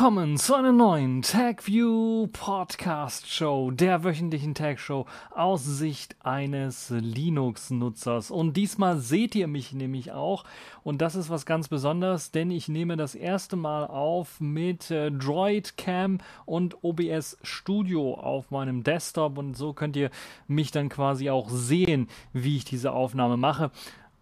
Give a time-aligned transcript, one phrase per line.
[0.00, 8.30] Willkommen zu einer neuen TagView Podcast Show, der wöchentlichen Tag Show aus Sicht eines Linux-Nutzers.
[8.30, 10.44] Und diesmal seht ihr mich nämlich auch.
[10.82, 15.10] Und das ist was ganz Besonderes, denn ich nehme das erste Mal auf mit äh,
[15.10, 19.36] Droid Cam und OBS Studio auf meinem Desktop.
[19.36, 20.10] Und so könnt ihr
[20.48, 23.70] mich dann quasi auch sehen, wie ich diese Aufnahme mache.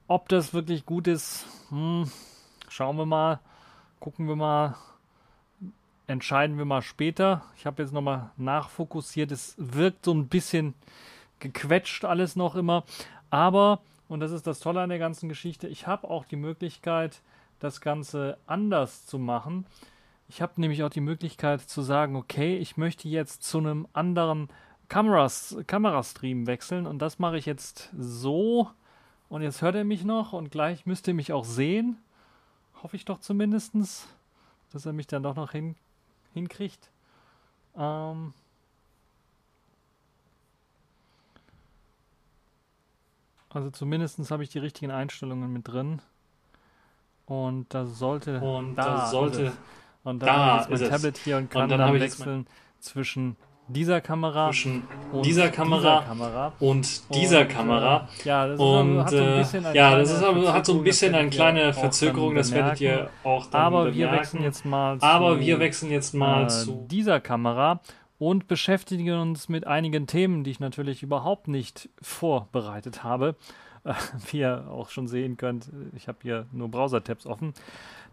[0.08, 2.10] Ob das wirklich gut ist, hm,
[2.68, 3.38] schauen wir mal.
[4.00, 4.74] Gucken wir mal
[6.08, 7.44] entscheiden wir mal später.
[7.56, 9.30] Ich habe jetzt nochmal nachfokussiert.
[9.30, 10.74] Es wirkt so ein bisschen
[11.38, 12.84] gequetscht alles noch immer.
[13.30, 17.20] Aber, und das ist das Tolle an der ganzen Geschichte, ich habe auch die Möglichkeit,
[17.60, 19.66] das Ganze anders zu machen.
[20.28, 24.48] Ich habe nämlich auch die Möglichkeit zu sagen, okay, ich möchte jetzt zu einem anderen
[24.88, 28.70] Kameras, Kamerastream wechseln und das mache ich jetzt so.
[29.28, 31.98] Und jetzt hört er mich noch und gleich müsst ihr mich auch sehen.
[32.82, 33.74] Hoffe ich doch zumindest,
[34.72, 35.74] dass er mich dann doch noch hin,
[36.34, 36.90] hinkriegt.
[37.76, 38.32] Ähm
[43.50, 46.02] also zumindest habe ich die richtigen Einstellungen mit drin.
[47.26, 48.40] Und da sollte.
[48.40, 49.52] Und da sollte.
[50.04, 52.46] Und da ich mein Tablet hier und kann und dann, dann wechseln
[52.80, 53.36] zwischen
[53.68, 54.82] dieser Kamera zwischen
[55.24, 58.08] dieser Kamera, dieser Kamera und dieser und, Kamera.
[58.24, 61.14] Äh, ja, das, und, ist, so äh, ja, das ist aber, hat so ein bisschen
[61.14, 63.98] eine kleine Verzögerung, das werdet ihr auch dann Aber bemerken.
[63.98, 67.80] wir wechseln jetzt mal zu, aber wir wechseln jetzt mal äh, zu dieser Kamera
[68.18, 73.36] und beschäftigen uns mit einigen Themen, die ich natürlich überhaupt nicht vorbereitet habe.
[74.30, 77.54] wie ihr auch schon sehen könnt, ich habe hier nur Browser-Tabs offen.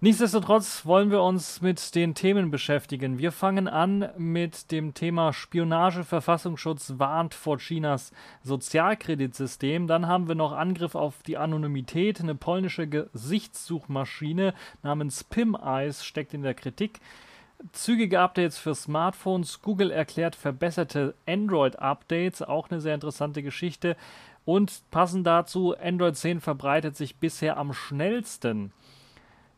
[0.01, 3.17] Nichtsdestotrotz wollen wir uns mit den Themen beschäftigen.
[3.17, 8.11] Wir fangen an mit dem Thema Spionage, Verfassungsschutz warnt vor Chinas
[8.43, 9.87] Sozialkreditsystem.
[9.87, 12.19] Dann haben wir noch Angriff auf die Anonymität.
[12.19, 14.53] Eine polnische Gesichtssuchmaschine
[14.83, 16.99] namens PimEyes steckt in der Kritik.
[17.71, 19.61] Zügige Updates für Smartphones.
[19.61, 22.41] Google erklärt verbesserte Android-Updates.
[22.41, 23.95] Auch eine sehr interessante Geschichte.
[24.45, 28.71] Und passend dazu, Android 10 verbreitet sich bisher am schnellsten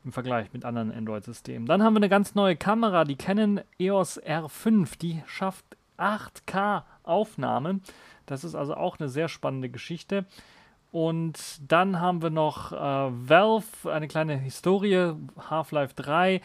[0.06, 1.68] im Vergleich mit anderen Android-Systemen.
[1.68, 5.66] Dann haben wir eine ganz neue Kamera, die Canon EOS R5, die schafft
[5.98, 7.82] 8K Aufnahmen.
[8.26, 10.26] Das ist also auch eine sehr spannende Geschichte.
[10.94, 11.38] Und
[11.68, 15.14] dann haben wir noch äh, Valve, eine kleine Historie,
[15.50, 16.42] Half-Life 3.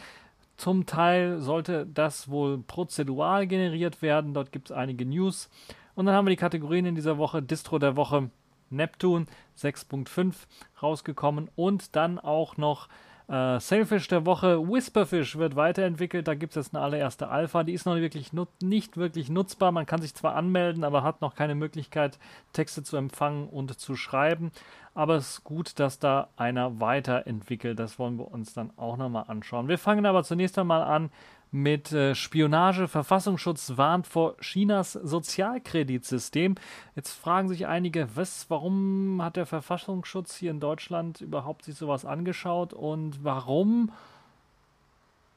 [0.57, 4.35] Zum Teil sollte das wohl prozedural generiert werden.
[4.35, 5.49] Dort gibt es einige News.
[5.95, 7.43] Und dann haben wir die Kategorien in dieser Woche.
[7.43, 8.31] Distro der Woche
[8.71, 9.27] Neptune
[9.59, 10.35] 6.5
[10.83, 11.51] rausgekommen.
[11.55, 12.89] Und dann auch noch
[13.29, 16.27] äh, Sailfish der Woche, Whisperfish wird weiterentwickelt.
[16.27, 17.63] Da gibt es jetzt eine allererste Alpha.
[17.63, 19.73] Die ist noch wirklich nicht wirklich nutzbar.
[19.73, 22.19] Man kann sich zwar anmelden, aber hat noch keine Möglichkeit,
[22.53, 24.51] Texte zu empfangen und zu schreiben.
[24.95, 27.79] Aber es ist gut, dass da einer weiterentwickelt.
[27.79, 29.69] Das wollen wir uns dann auch nochmal anschauen.
[29.69, 31.11] Wir fangen aber zunächst einmal an
[31.53, 32.89] mit äh, Spionage.
[32.89, 36.57] Verfassungsschutz warnt vor Chinas Sozialkreditsystem.
[36.97, 42.05] Jetzt fragen sich einige, was, warum hat der Verfassungsschutz hier in Deutschland überhaupt sich sowas
[42.05, 43.93] angeschaut und warum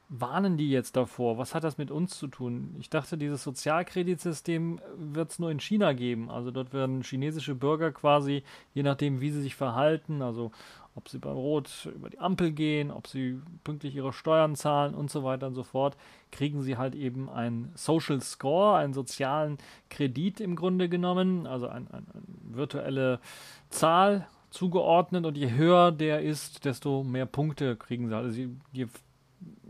[0.08, 1.36] warnen die jetzt davor?
[1.36, 2.76] Was hat das mit uns zu tun?
[2.78, 6.30] Ich dachte, dieses Sozialkreditsystem wird es nur in China geben.
[6.30, 10.52] Also dort werden chinesische Bürger quasi, je nachdem, wie sie sich verhalten, also
[10.96, 15.10] ob sie bei Rot über die Ampel gehen, ob sie pünktlich ihre Steuern zahlen und
[15.10, 15.96] so weiter und so fort,
[16.32, 19.58] kriegen sie halt eben einen Social Score, einen sozialen
[19.90, 23.20] Kredit im Grunde genommen, also eine ein, ein virtuelle
[23.68, 28.16] Zahl zugeordnet und je höher der ist, desto mehr Punkte kriegen sie.
[28.16, 28.40] Also
[28.72, 28.86] je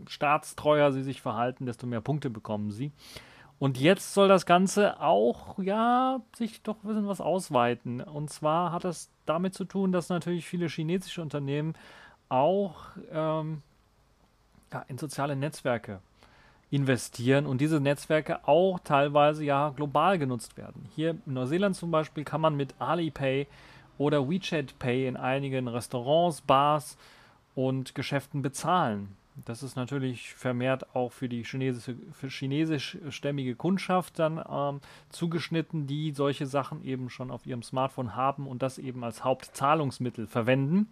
[0.07, 2.91] staatstreuer sie sich verhalten, desto mehr Punkte bekommen sie.
[3.59, 8.01] Und jetzt soll das Ganze auch, ja, sich doch ein bisschen was ausweiten.
[8.01, 11.73] Und zwar hat das damit zu tun, dass natürlich viele chinesische Unternehmen
[12.29, 12.75] auch
[13.11, 13.63] ähm,
[14.71, 15.99] ja, in soziale Netzwerke
[16.69, 20.87] investieren und diese Netzwerke auch teilweise ja global genutzt werden.
[20.95, 23.47] Hier in Neuseeland zum Beispiel kann man mit Alipay
[23.97, 26.97] oder WeChat Pay in einigen Restaurants, Bars
[27.55, 29.15] und Geschäften bezahlen.
[29.45, 36.11] Das ist natürlich vermehrt auch für die chinesische, für chinesischstämmige Kundschaft dann ähm, zugeschnitten, die
[36.11, 40.87] solche Sachen eben schon auf ihrem Smartphone haben und das eben als Hauptzahlungsmittel verwenden.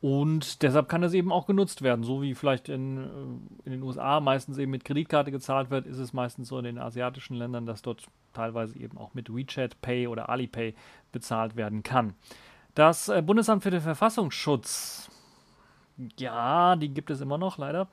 [0.00, 2.04] Und deshalb kann das eben auch genutzt werden.
[2.04, 5.98] So wie vielleicht in, äh, in den USA meistens eben mit Kreditkarte gezahlt wird, ist
[5.98, 10.06] es meistens so in den asiatischen Ländern, dass dort teilweise eben auch mit WeChat Pay
[10.06, 10.74] oder Alipay
[11.10, 12.14] bezahlt werden kann.
[12.74, 15.10] Das äh, Bundesamt für den Verfassungsschutz
[16.18, 17.88] ja, die gibt es immer noch, leider,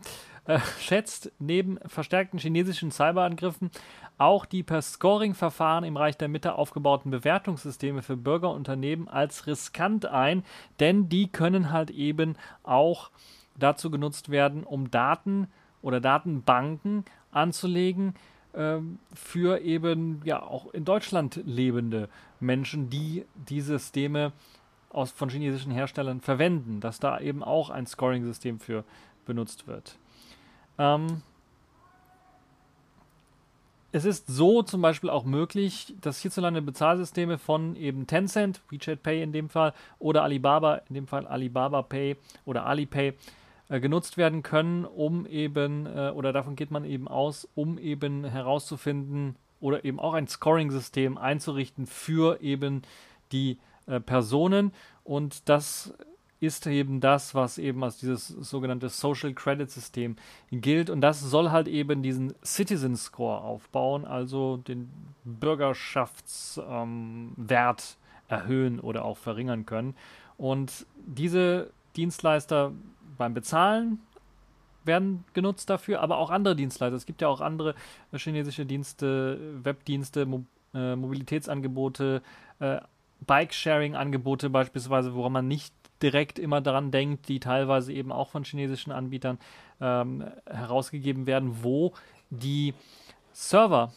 [0.45, 3.71] äh, schätzt neben verstärkten chinesischen Cyberangriffen
[4.17, 9.47] auch die per Scoring-Verfahren im Reich der Mitte aufgebauten Bewertungssysteme für Bürger und Unternehmen als
[9.47, 10.43] riskant ein,
[10.79, 13.11] denn die können halt eben auch
[13.57, 15.47] dazu genutzt werden, um Daten
[15.81, 18.15] oder Datenbanken anzulegen
[18.53, 18.77] äh,
[19.13, 22.09] für eben ja auch in Deutschland lebende
[22.39, 24.31] Menschen, die diese Systeme
[24.95, 28.83] aus, von chinesischen Herstellern verwenden, dass da eben auch ein Scoring-System für
[29.25, 29.97] benutzt wird.
[30.77, 31.21] Ähm,
[33.91, 39.23] es ist so zum Beispiel auch möglich, dass hierzulande Bezahlsysteme von eben Tencent, WeChat Pay
[39.23, 43.13] in dem Fall, oder Alibaba, in dem Fall Alibaba Pay oder Alipay,
[43.69, 48.25] äh, genutzt werden können, um eben, äh, oder davon geht man eben aus, um eben
[48.25, 52.81] herauszufinden oder eben auch ein Scoring-System einzurichten für eben
[53.31, 53.57] die
[53.87, 54.71] äh, Personen.
[55.03, 55.93] Und das
[56.39, 60.15] ist eben das, was eben als dieses sogenannte Social Credit System
[60.51, 60.89] gilt.
[60.89, 64.91] Und das soll halt eben diesen Citizen Score aufbauen, also den
[65.23, 67.33] Bürgerschaftswert ähm,
[68.27, 69.95] erhöhen oder auch verringern können.
[70.37, 72.73] Und diese Dienstleister
[73.17, 73.99] beim Bezahlen
[74.83, 76.95] werden genutzt dafür, aber auch andere Dienstleister.
[76.95, 77.75] Es gibt ja auch andere
[78.13, 82.21] chinesische Dienste, Webdienste, Mo äh, Mobilitätsangebote,
[82.59, 82.79] äh,
[83.21, 88.91] Bike-Sharing-Angebote beispielsweise, woran man nicht direkt immer daran denkt, die teilweise eben auch von chinesischen
[88.91, 89.39] Anbietern
[89.81, 91.93] ähm, herausgegeben werden, wo
[92.29, 92.73] die
[93.31, 93.93] Server,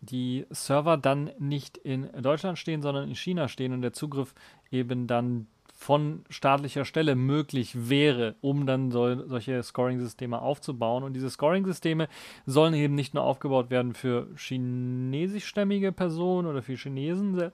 [0.00, 4.34] die Server dann nicht in Deutschland stehen, sondern in China stehen und der Zugriff
[4.70, 5.46] eben dann
[5.80, 11.02] von staatlicher Stelle möglich wäre, um dann so, solche Scoring-Systeme aufzubauen.
[11.02, 12.08] Und diese Scoring-Systeme
[12.44, 17.52] sollen eben nicht nur aufgebaut werden für chinesischstämmige Personen oder für Chinesen se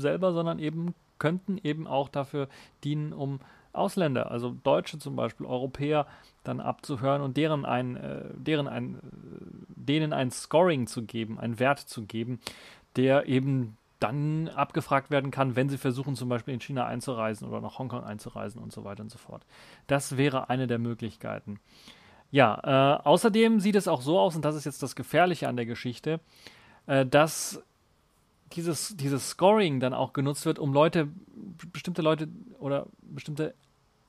[0.00, 2.48] selber, sondern eben könnten eben auch dafür
[2.82, 3.40] dienen, um
[3.72, 6.06] Ausländer, also Deutsche zum Beispiel, Europäer,
[6.44, 8.98] dann abzuhören und deren ein, äh, deren ein, äh,
[9.68, 12.40] denen ein Scoring zu geben, einen Wert zu geben,
[12.96, 17.60] der eben dann abgefragt werden kann, wenn sie versuchen, zum Beispiel in China einzureisen oder
[17.60, 19.44] nach Hongkong einzureisen und so weiter und so fort.
[19.86, 21.58] Das wäre eine der Möglichkeiten.
[22.30, 25.56] Ja, äh, außerdem sieht es auch so aus, und das ist jetzt das Gefährliche an
[25.56, 26.20] der Geschichte,
[26.86, 27.62] äh, dass
[28.54, 31.08] dieses, dieses Scoring dann auch genutzt wird, um Leute,
[31.72, 32.28] bestimmte Leute
[32.58, 33.54] oder bestimmte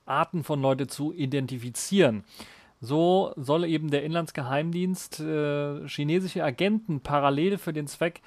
[0.04, 2.24] Arten von Leute zu identifizieren.
[2.80, 8.20] So soll eben der Inlandsgeheimdienst äh, chinesische Agenten parallel für den Zweck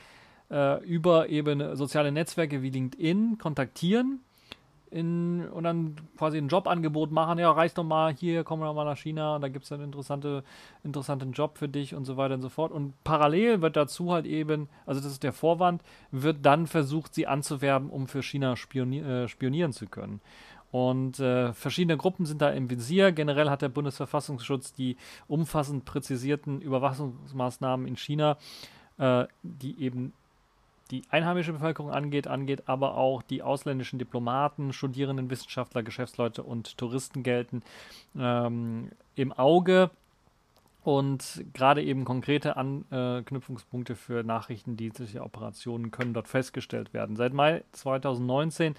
[0.50, 4.22] äh, über eben soziale Netzwerke wie LinkedIn kontaktieren
[4.92, 8.86] in, und dann quasi ein Jobangebot machen, ja, reicht doch mal, hier, komm doch mal
[8.86, 10.44] nach China, da gibt es einen interessante,
[10.84, 12.72] interessanten Job für dich und so weiter und so fort.
[12.72, 17.28] Und parallel wird dazu halt eben, also das ist der Vorwand, wird dann versucht, sie
[17.28, 20.22] anzuwerben, um für China spioni äh, spionieren zu können.
[20.72, 23.12] Und äh, verschiedene Gruppen sind da im Visier.
[23.12, 24.98] Generell hat der Bundesverfassungsschutz die
[25.28, 28.38] umfassend präzisierten Überwachungsmaßnahmen in China,
[28.98, 30.14] äh, die eben
[30.92, 37.24] die einheimische Bevölkerung angeht, angeht aber auch die ausländischen Diplomaten, Studierenden, Wissenschaftler, Geschäftsleute und Touristen
[37.24, 37.62] gelten
[38.18, 39.92] ähm, im Auge
[40.84, 47.16] und gerade eben konkrete Anknüpfungspunkte für nachrichtendienstliche Operationen können dort festgestellt werden.
[47.16, 48.76] Seit Mai 2019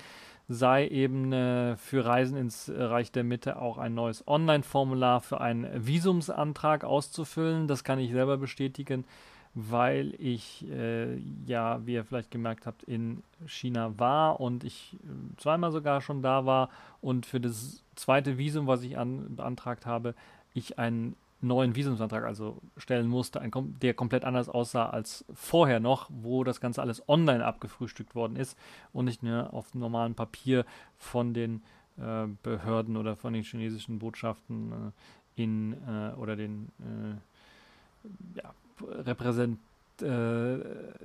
[0.49, 5.69] sei eben äh, für Reisen ins Reich der Mitte auch ein neues Online-Formular für einen
[5.87, 7.69] Visumsantrag auszufüllen.
[7.69, 9.05] Das kann ich selber bestätigen
[9.55, 11.17] weil ich äh,
[11.47, 16.23] ja, wie ihr vielleicht gemerkt habt, in China war und ich äh, zweimal sogar schon
[16.23, 20.15] da war und für das zweite Visum, was ich an, beantragt habe,
[20.55, 26.09] ich einen neuen Visumsantrag also stellen musste, ein, der komplett anders aussah als vorher noch,
[26.11, 28.59] wo das Ganze alles online abgefrühstückt worden ist
[28.93, 30.65] und nicht nur auf normalen Papier
[30.99, 31.63] von den
[31.97, 34.93] äh, Behörden oder von den chinesischen Botschaften
[35.37, 38.55] äh, in äh, oder den äh, ja,
[38.89, 39.59] repräsent,
[40.01, 40.59] äh,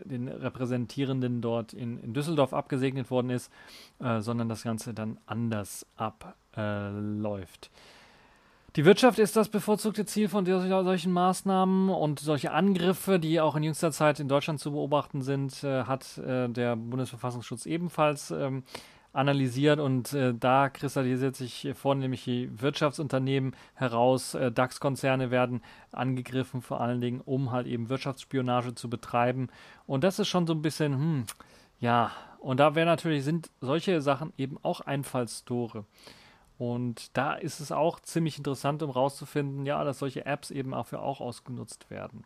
[0.05, 3.51] den Repräsentierenden dort in, in, Düsseldorf abgesegnet worden ist,
[4.00, 7.72] äh, sondern das Ganze dann anders abläuft.
[8.75, 13.63] Die Wirtschaft ist das bevorzugte Ziel von solchen Maßnahmen und solche Angriffe, die auch in
[13.63, 18.63] jüngster Zeit in Deutschland zu beobachten sind, äh, hat äh, der Bundesverfassungsschutz ebenfalls ähm,
[19.15, 24.34] analysiert und äh, da kristallisiert sich vornehmlich die Wirtschaftsunternehmen heraus.
[24.34, 29.48] Äh, DAX-Konzerne werden angegriffen, vor allen Dingen, um halt eben Wirtschaftsspionage zu betreiben.
[29.88, 31.24] Und das ist schon so ein bisschen, hm,
[31.79, 35.86] ja, und da wäre natürlich, sind solche Sachen eben auch Einfallstore.
[36.57, 41.01] Und da ist es auch ziemlich interessant, um rauszufinden, ja, dass solche Apps eben dafür
[41.01, 42.24] auch ausgenutzt werden.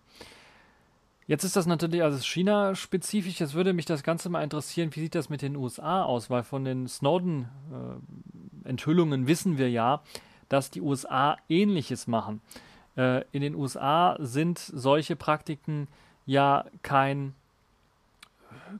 [1.30, 3.40] Jetzt ist das natürlich also China-spezifisch.
[3.40, 6.32] Jetzt würde mich das Ganze mal interessieren, wie sieht das mit den USA aus?
[6.32, 10.02] Weil von den Snowden-Enthüllungen äh, wissen wir ja,
[10.50, 12.42] dass die USA Ähnliches machen.
[12.98, 15.88] Äh, in den USA sind solche Praktiken
[16.26, 17.36] ja kein,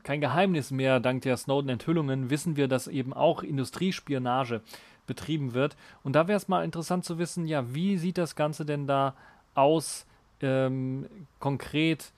[0.02, 0.98] kein Geheimnis mehr.
[0.98, 4.60] Dank der Snowden-Enthüllungen wissen wir, dass eben auch Industriespionage
[5.06, 5.76] betrieben wird.
[6.02, 9.14] Und da wäre es mal interessant zu wissen, ja, wie sieht das Ganze denn da
[9.54, 10.04] aus
[10.42, 11.06] ähm,
[11.38, 12.12] konkret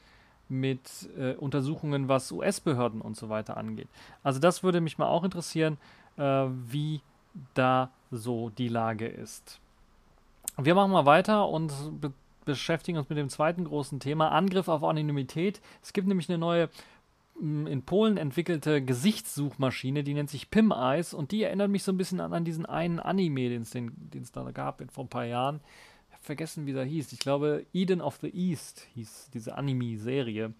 [0.53, 3.89] mit äh, Untersuchungen, was US-Behörden und so weiter angeht.
[4.23, 5.79] Also das würde mich mal auch interessieren,
[6.17, 7.01] äh, wie
[7.55, 9.59] da so die Lage ist.
[10.59, 12.13] Wir machen mal weiter und be
[12.45, 15.61] beschäftigen uns mit dem zweiten großen Thema, Angriff auf Anonymität.
[15.81, 16.71] Es gibt nämlich eine neue
[17.41, 21.97] in Polen entwickelte Gesichtssuchmaschine, die nennt sich Pim Eyes und die erinnert mich so ein
[21.97, 25.61] bisschen an, an diesen einen Anime, den es da gab vor ein paar Jahren.
[26.23, 27.13] Vergessen, wie der hieß.
[27.13, 30.55] Ich glaube, Eden of the East hieß diese Anime-Serie.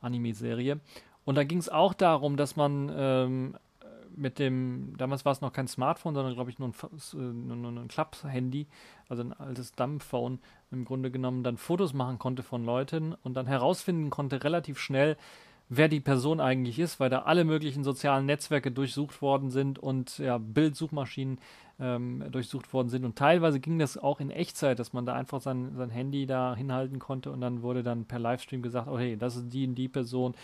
[0.00, 0.80] Anime-Serie.
[1.24, 3.54] Und da ging es auch darum, dass man ähm,
[4.14, 7.88] mit dem, damals war es noch kein Smartphone, sondern glaube ich nur ein, nur ein
[7.88, 8.66] Klapp-Handy,
[9.08, 13.46] also ein altes Dumbphone, im Grunde genommen dann Fotos machen konnte von Leuten und dann
[13.46, 15.16] herausfinden konnte relativ schnell,
[15.68, 20.18] wer die Person eigentlich ist, weil da alle möglichen sozialen Netzwerke durchsucht worden sind und
[20.18, 21.38] ja, Bildsuchmaschinen
[21.80, 23.04] ähm, durchsucht worden sind.
[23.04, 26.56] Und teilweise ging das auch in Echtzeit, dass man da einfach sein, sein Handy da
[26.56, 29.74] hinhalten konnte und dann wurde dann per Livestream gesagt, oh hey, das ist die und
[29.74, 30.34] die Person,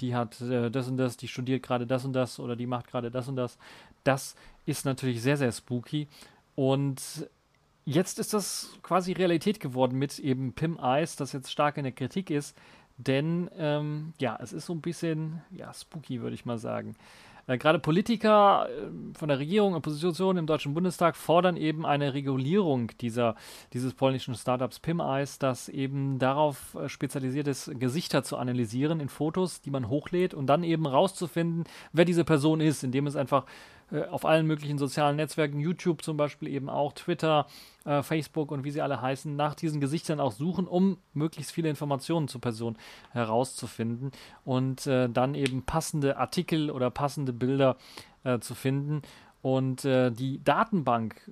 [0.00, 2.88] die hat äh, das und das, die studiert gerade das und das oder die macht
[2.88, 3.58] gerade das und das.
[4.04, 4.36] Das
[4.66, 6.08] ist natürlich sehr, sehr spooky.
[6.54, 7.28] Und
[7.84, 11.92] jetzt ist das quasi Realität geworden mit eben Pim Eyes, das jetzt stark in der
[11.92, 12.56] Kritik ist.
[12.96, 16.94] Denn ähm, ja, es ist so ein bisschen ja, spooky, würde ich mal sagen.
[17.46, 22.92] Äh, Gerade Politiker äh, von der Regierung, Opposition im Deutschen Bundestag fordern eben eine Regulierung
[23.00, 23.34] dieser,
[23.72, 29.60] dieses polnischen Startups PimEyes, das eben darauf äh, spezialisiert ist, Gesichter zu analysieren in Fotos,
[29.60, 33.44] die man hochlädt und dann eben rauszufinden, wer diese Person ist, indem es einfach
[34.02, 37.46] auf allen möglichen sozialen Netzwerken, YouTube zum Beispiel eben auch, Twitter,
[37.84, 41.68] äh, Facebook und wie sie alle heißen, nach diesen Gesichtern auch suchen, um möglichst viele
[41.68, 42.76] Informationen zur Person
[43.12, 44.10] herauszufinden
[44.44, 47.76] und äh, dann eben passende Artikel oder passende Bilder
[48.24, 49.02] äh, zu finden.
[49.42, 51.30] Und äh, die Datenbank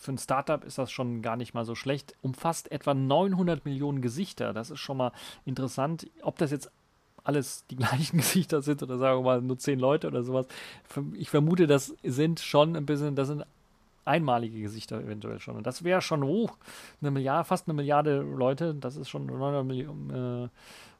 [0.00, 2.14] für ein Startup ist das schon gar nicht mal so schlecht.
[2.22, 4.54] Umfasst etwa 900 Millionen Gesichter.
[4.54, 5.12] Das ist schon mal
[5.44, 6.08] interessant.
[6.22, 6.70] Ob das jetzt
[7.24, 10.46] alles die gleichen Gesichter sind oder sagen wir mal nur zehn Leute oder sowas.
[11.14, 13.44] Ich vermute, das sind schon ein bisschen, das sind
[14.04, 15.56] einmalige Gesichter eventuell schon.
[15.56, 16.56] Und das wäre schon hoch.
[17.00, 20.48] Eine Milliarde, fast eine Milliarde Leute, das ist schon 900 Millionen, äh,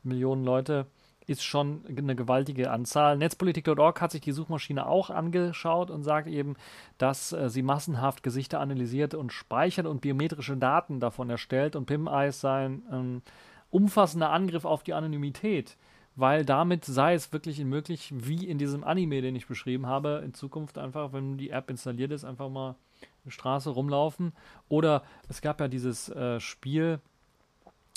[0.02, 0.86] Millionen Leute,
[1.26, 3.16] ist schon eine gewaltige Anzahl.
[3.16, 6.56] Netzpolitik.org hat sich die Suchmaschine auch angeschaut und sagt eben,
[6.98, 12.40] dass äh, sie massenhaft Gesichter analysiert und speichert und biometrische Daten davon erstellt und PIM-Eyes
[12.40, 13.22] sei ein ähm,
[13.70, 15.76] umfassender Angriff auf die Anonymität
[16.20, 20.34] weil damit sei es wirklich möglich, wie in diesem Anime, den ich beschrieben habe, in
[20.34, 22.76] Zukunft einfach, wenn die App installiert ist, einfach mal
[23.24, 24.32] eine Straße rumlaufen.
[24.68, 27.00] Oder es gab ja dieses äh, Spiel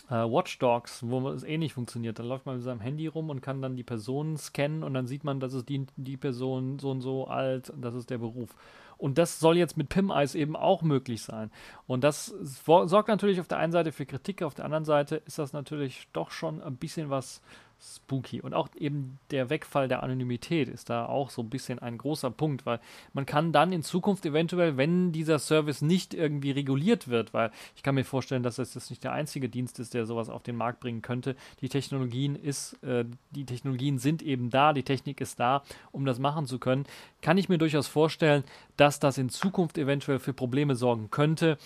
[0.10, 2.20] äh, Watch Dogs, wo es ähnlich funktioniert.
[2.20, 5.08] Da läuft man mit seinem Handy rum und kann dann die Personen scannen und dann
[5.08, 8.56] sieht man, das ist die, die Person so und so alt, das ist der Beruf.
[8.98, 11.52] Und das soll jetzt mit PIM-Eyes eben auch möglich sein.
[11.88, 15.40] Und das sorgt natürlich auf der einen Seite für Kritik, auf der anderen Seite ist
[15.40, 17.42] das natürlich doch schon ein bisschen was
[17.84, 18.42] spooky.
[18.42, 22.32] Und auch eben der Wegfall der Anonymität ist da auch so ein bisschen ein großer
[22.32, 22.80] Punkt, weil
[23.14, 27.84] man kann dann in Zukunft eventuell, wenn dieser Service nicht irgendwie reguliert wird, weil ich
[27.84, 30.80] kann mir vorstellen, dass das nicht der einzige Dienst ist, der sowas auf den Markt
[30.80, 31.36] bringen könnte.
[31.62, 36.20] Die Technologien ist, äh, die Technologien sind eben da, die Technik ist da, um das
[36.20, 36.86] machen zu können.
[37.22, 38.44] Kann ich mir durchaus vorstellen,
[38.78, 41.58] dass das in Zukunft eventuell für Probleme sorgen könnte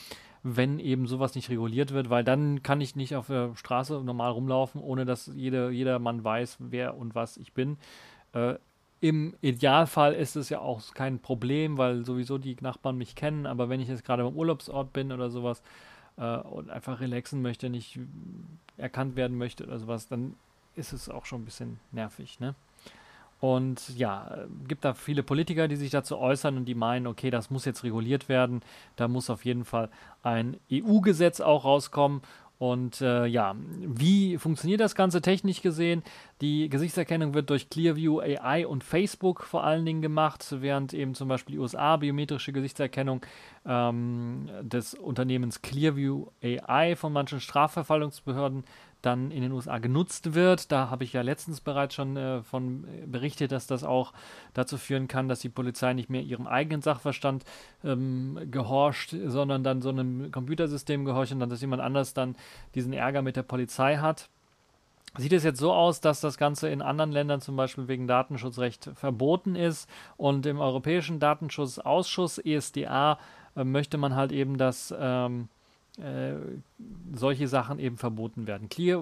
[0.55, 4.31] wenn eben sowas nicht reguliert wird, weil dann kann ich nicht auf der Straße normal
[4.31, 7.77] rumlaufen, ohne dass jeder, jeder Mann weiß, wer und was ich bin.
[8.33, 8.55] Äh,
[9.01, 13.69] Im Idealfall ist es ja auch kein Problem, weil sowieso die Nachbarn mich kennen, aber
[13.69, 15.61] wenn ich jetzt gerade am Urlaubsort bin oder sowas
[16.17, 17.99] äh, und einfach relaxen möchte, nicht
[18.77, 20.35] erkannt werden möchte oder sowas, dann
[20.75, 22.55] ist es auch schon ein bisschen nervig, ne?
[23.39, 27.51] Und ja, gibt da viele Politiker, die sich dazu äußern und die meinen, okay, das
[27.51, 28.61] muss jetzt reguliert werden.
[28.95, 29.89] Da muss auf jeden Fall
[30.23, 32.21] ein EU-Gesetz auch rauskommen.
[32.59, 36.01] Und äh, ja, wie funktioniert das Ganze technisch gesehen?
[36.41, 41.27] Die Gesichtserkennung wird durch Clearview AI und Facebook vor allen Dingen gemacht, während eben zum
[41.27, 43.23] Beispiel die USA biometrische Gesichtserkennung
[43.63, 48.63] ähm, des Unternehmens Clearview AI von manchen Strafverfolgungsbehörden
[49.07, 50.71] dann in den USA genutzt wird.
[50.71, 54.13] Da habe ich ja letztens bereits schon äh, von berichtet, dass das auch
[54.53, 57.45] dazu führen kann, dass die Polizei nicht mehr ihrem eigenen Sachverstand
[57.83, 62.35] ähm, gehorcht, sondern dann so einem Computersystem gehorcht und dann, dass jemand anders dann
[62.75, 64.29] diesen Ärger mit der Polizei hat.
[65.17, 68.91] Sieht es jetzt so aus, dass das Ganze in anderen Ländern zum Beispiel wegen Datenschutzrecht
[68.93, 73.17] verboten ist und im Europäischen Datenschutzausschuss ESDA
[73.55, 75.47] äh, möchte man halt eben, dass ähm,
[75.97, 76.33] äh,
[77.13, 78.69] solche Sachen eben verboten werden.
[78.69, 79.01] Clear,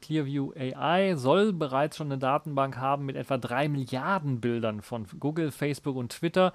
[0.00, 5.50] Clearview AI soll bereits schon eine Datenbank haben mit etwa drei Milliarden Bildern von Google,
[5.50, 6.52] Facebook und Twitter.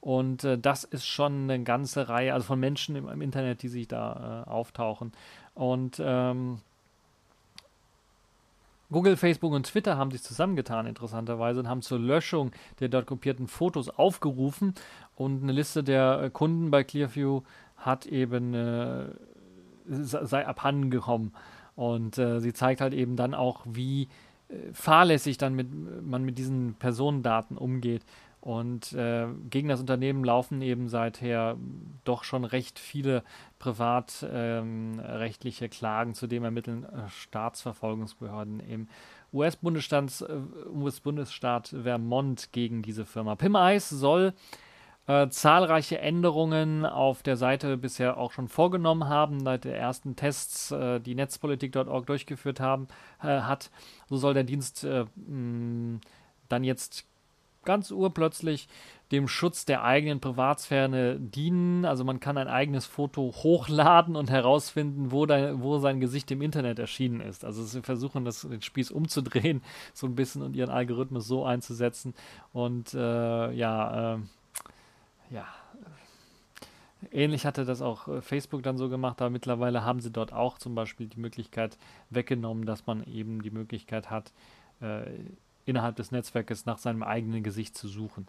[0.00, 3.68] Und äh, das ist schon eine ganze Reihe, also von Menschen im, im Internet, die
[3.68, 5.12] sich da äh, auftauchen.
[5.54, 6.60] Und ähm,
[8.90, 13.46] Google, Facebook und Twitter haben sich zusammengetan, interessanterweise, und haben zur Löschung der dort kopierten
[13.46, 14.74] Fotos aufgerufen.
[15.16, 17.42] Und eine Liste der äh, Kunden bei Clearview
[17.76, 19.06] hat eben äh,
[19.90, 21.32] sei abhanden gekommen.
[21.76, 24.08] Und äh, sie zeigt halt eben dann auch, wie
[24.48, 25.68] äh, fahrlässig dann mit,
[26.04, 28.02] man mit diesen Personendaten umgeht.
[28.40, 31.58] Und äh, gegen das Unternehmen laufen eben seither
[32.04, 33.22] doch schon recht viele
[33.58, 38.88] privatrechtliche ähm, Klagen, zudem ermitteln äh, Staatsverfolgungsbehörden im
[39.34, 40.38] US-Bundesstaat äh,
[40.72, 41.02] US
[41.82, 43.36] Vermont gegen diese Firma.
[43.36, 44.32] Pim Ice soll
[45.06, 50.70] äh, zahlreiche Änderungen auf der Seite bisher auch schon vorgenommen haben, seit der ersten Tests,
[50.70, 52.88] äh, die Netzpolitik.org durchgeführt haben,
[53.22, 53.70] äh, hat.
[54.08, 56.00] So soll der Dienst mh, äh,
[56.48, 57.06] dann jetzt
[57.64, 58.68] ganz urplötzlich
[59.12, 61.84] dem Schutz der eigenen Privatsphäre dienen.
[61.84, 66.42] Also man kann ein eigenes Foto hochladen und herausfinden, wo, dein, wo sein Gesicht im
[66.42, 67.44] Internet erschienen ist.
[67.44, 69.62] Also sie versuchen das, den Spieß umzudrehen,
[69.94, 72.14] so ein bisschen und ihren Algorithmus so einzusetzen.
[72.52, 74.18] Und äh, ja, äh,
[75.30, 75.46] ja.
[77.12, 80.58] Ähnlich hatte das auch äh, Facebook dann so gemacht, aber mittlerweile haben sie dort auch
[80.58, 81.78] zum Beispiel die Möglichkeit
[82.10, 84.32] weggenommen, dass man eben die Möglichkeit hat,
[84.82, 85.04] äh,
[85.64, 88.26] innerhalb des Netzwerkes nach seinem eigenen Gesicht zu suchen.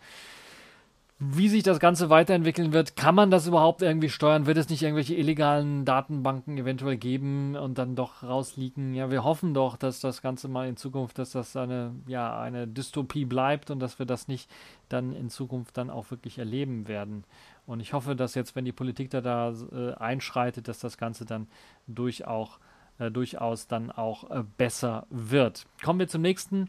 [1.23, 4.47] Wie sich das Ganze weiterentwickeln wird, kann man das überhaupt irgendwie steuern?
[4.47, 8.95] Wird es nicht irgendwelche illegalen Datenbanken eventuell geben und dann doch rausliegen?
[8.95, 12.67] Ja, wir hoffen doch, dass das Ganze mal in Zukunft, dass das eine, ja, eine
[12.67, 14.49] Dystopie bleibt und dass wir das nicht
[14.89, 17.23] dann in Zukunft dann auch wirklich erleben werden.
[17.67, 21.25] Und ich hoffe, dass jetzt, wenn die Politik da, da äh, einschreitet, dass das Ganze
[21.25, 21.45] dann
[21.85, 22.57] durch auch,
[22.97, 25.67] äh, durchaus dann auch äh, besser wird.
[25.83, 26.67] Kommen wir zum nächsten.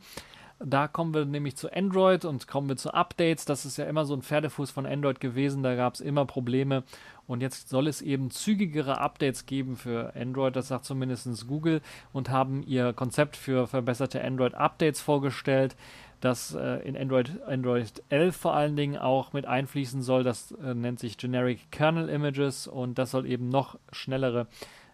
[0.64, 3.44] Da kommen wir nämlich zu Android und kommen wir zu Updates.
[3.44, 5.62] Das ist ja immer so ein Pferdefuß von Android gewesen.
[5.62, 6.84] Da gab es immer Probleme.
[7.26, 10.56] Und jetzt soll es eben zügigere Updates geben für Android.
[10.56, 11.80] Das sagt zumindest Google
[12.12, 15.76] und haben ihr Konzept für verbesserte Android-Updates vorgestellt
[16.22, 20.22] das äh, in Android, Android 11 vor allen Dingen auch mit einfließen soll.
[20.22, 24.46] Das äh, nennt sich Generic Kernel Images und das soll eben noch schnellere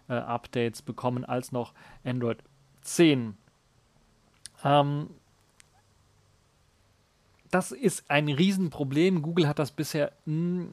[0.09, 2.39] äh, Updates bekommen als noch Android
[2.81, 3.37] 10.
[4.63, 5.09] Ähm,
[7.51, 9.21] das ist ein Riesenproblem.
[9.21, 10.71] Google hat das bisher mh, hm,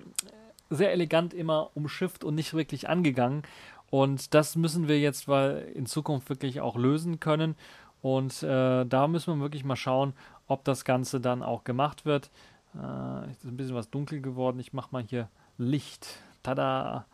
[0.70, 3.42] sehr elegant immer umschifft und nicht wirklich angegangen.
[3.90, 7.54] Und das müssen wir jetzt weil in Zukunft wirklich auch lösen können.
[8.02, 10.12] Und äh, da müssen wir wirklich mal schauen,
[10.48, 12.30] ob das Ganze dann auch gemacht wird.
[12.74, 14.58] Äh, ist ein bisschen was dunkel geworden.
[14.60, 16.06] Ich mache mal hier Licht.
[16.42, 17.06] Tada!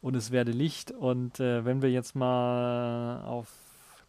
[0.00, 0.92] Und es werde Licht.
[0.92, 3.48] Und äh, wenn wir jetzt mal auf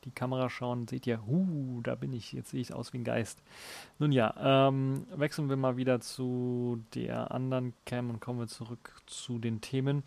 [0.04, 3.04] die Kamera schauen, seht ihr, huh, da bin ich, jetzt sehe ich aus wie ein
[3.04, 3.42] Geist.
[4.00, 8.94] Nun ja, ähm, wechseln wir mal wieder zu der anderen Cam und kommen wir zurück
[9.06, 10.04] zu den Themen.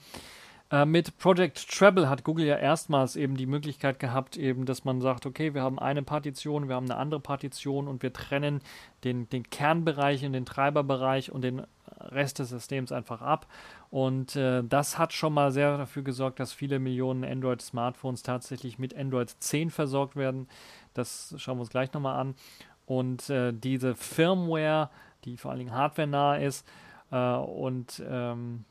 [0.71, 5.01] Äh, mit Project Treble hat Google ja erstmals eben die Möglichkeit gehabt, eben, dass man
[5.01, 8.61] sagt, okay, wir haben eine Partition, wir haben eine andere Partition und wir trennen
[9.05, 11.63] den, den Kernbereich und den Treiberbereich und den
[12.11, 13.47] Rest des Systems einfach ab.
[13.91, 18.97] Und äh, das hat schon mal sehr dafür gesorgt, dass viele Millionen Android-Smartphones tatsächlich mit
[18.97, 20.49] Android 10 versorgt werden.
[20.95, 22.35] Das schauen wir uns gleich nochmal an.
[22.87, 24.91] Und äh, diese Firmware,
[25.25, 26.67] die vor allen Dingen hardware-nah ist
[27.11, 28.65] äh, und ähm,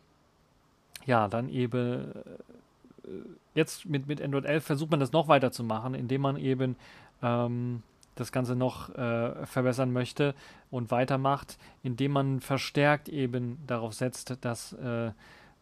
[1.05, 3.09] ja, dann eben äh,
[3.55, 6.75] jetzt mit, mit Android 11 versucht man das noch weiter zu machen, indem man eben
[7.21, 7.83] ähm,
[8.15, 10.35] das Ganze noch äh, verbessern möchte
[10.71, 15.11] und weitermacht, indem man verstärkt eben darauf setzt, dass äh,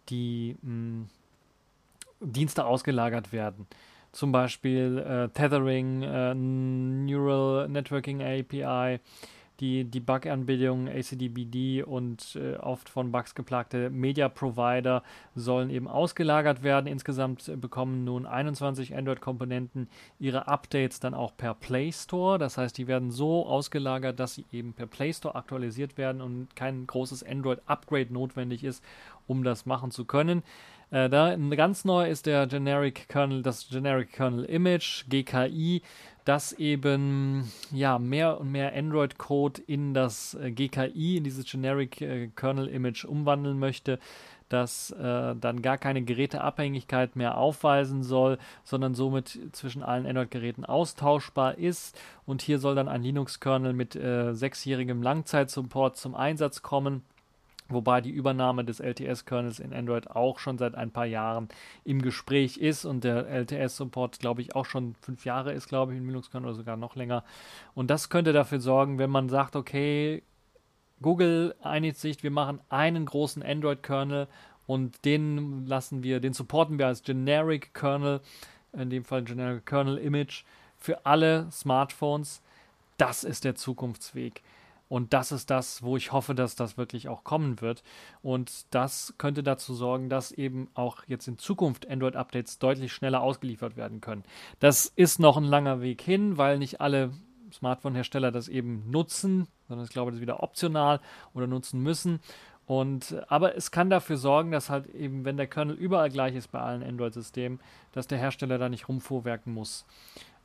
[0.10, 1.10] die mh, hm,
[2.22, 3.68] Dienste ausgelagert werden.
[4.12, 9.00] Zum Beispiel äh, Tethering, äh, Neural Networking API,
[9.60, 15.04] die, Bug-Anbindung ACDBD und äh, oft von Bugs geplagte Media-Provider
[15.36, 16.88] sollen eben ausgelagert werden.
[16.88, 19.88] Insgesamt bekommen nun 21 Android-Komponenten
[20.20, 22.40] ihre Updates dann auch per Play Store.
[22.40, 26.56] Das heißt, die werden so ausgelagert, dass sie eben per Play Store aktualisiert werden und
[26.56, 28.84] kein großes Android-Upgrade notwendig ist,
[29.28, 30.44] um das machen zu können.
[30.92, 35.82] Äh, da ganz neu ist der Generic Kernel, das Generic Kernel Image, GKI
[36.26, 42.28] das eben ja mehr und mehr Android-Code in das äh, GKI, in dieses Generic äh,
[42.36, 44.00] Kernel Image umwandeln möchte,
[44.50, 51.58] das äh, dann gar keine Geräteabhängigkeit mehr aufweisen soll, sondern somit zwischen allen Android-Geräten austauschbar
[51.58, 52.00] ist.
[52.26, 57.04] Und hier soll dann ein Linux-Kernel mit äh, sechsjährigem Langzeitsupport zum Einsatz kommen
[57.72, 61.50] wobei die Übernahme des LTS-Kernels in Android auch schon seit ein paar Jahren
[61.84, 66.00] im Gespräch ist und der LTS-Support, glaube ich, auch schon fünf Jahre ist, glaube ich,
[66.00, 67.24] im Linux-Kernel oder sogar noch länger.
[67.74, 70.24] Und das könnte dafür sorgen, wenn man sagt, okay,
[71.02, 74.28] Google einigt sich, wir machen einen großen Android-Kernel
[74.68, 78.22] und den lassen wir, den supporten wir als Generic Kernel
[78.74, 80.44] in dem Fall General Kernel Image,
[80.78, 82.42] für alle Smartphones.
[82.98, 84.42] Das ist der Zukunftsweg.
[84.92, 87.82] Und das ist das, wo ich hoffe, dass das wirklich auch kommen wird.
[88.22, 93.78] Und das könnte dazu sorgen, dass eben auch jetzt in Zukunft Android-Updates deutlich schneller ausgeliefert
[93.78, 94.26] werden können.
[94.60, 97.14] Das ist noch ein langer Weg hin, weil nicht alle
[97.54, 101.00] Smartphone-Hersteller das eben nutzen, sondern ich glaube, das ist wieder optional
[101.34, 102.20] oder nutzen müssen.
[102.66, 106.52] Und, aber es kann dafür sorgen, dass halt eben, wenn der Kernel überall gleich ist
[106.52, 107.62] bei allen Android-Systemen,
[107.94, 109.86] dass der Hersteller da nicht rumfuhrwerken muss.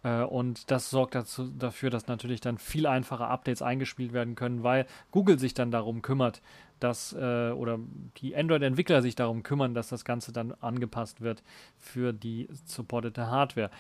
[0.03, 4.63] Äh, und das sorgt dazu, dafür, dass natürlich dann viel einfacher Updates eingespielt werden können,
[4.63, 6.43] weil Google sich dann darum kümmert,
[6.81, 7.79] dass äh, oder
[8.19, 11.43] die Android-Entwickler sich darum kümmern, dass das Ganze dann angepasst wird
[11.79, 13.71] für die supportete Hardware.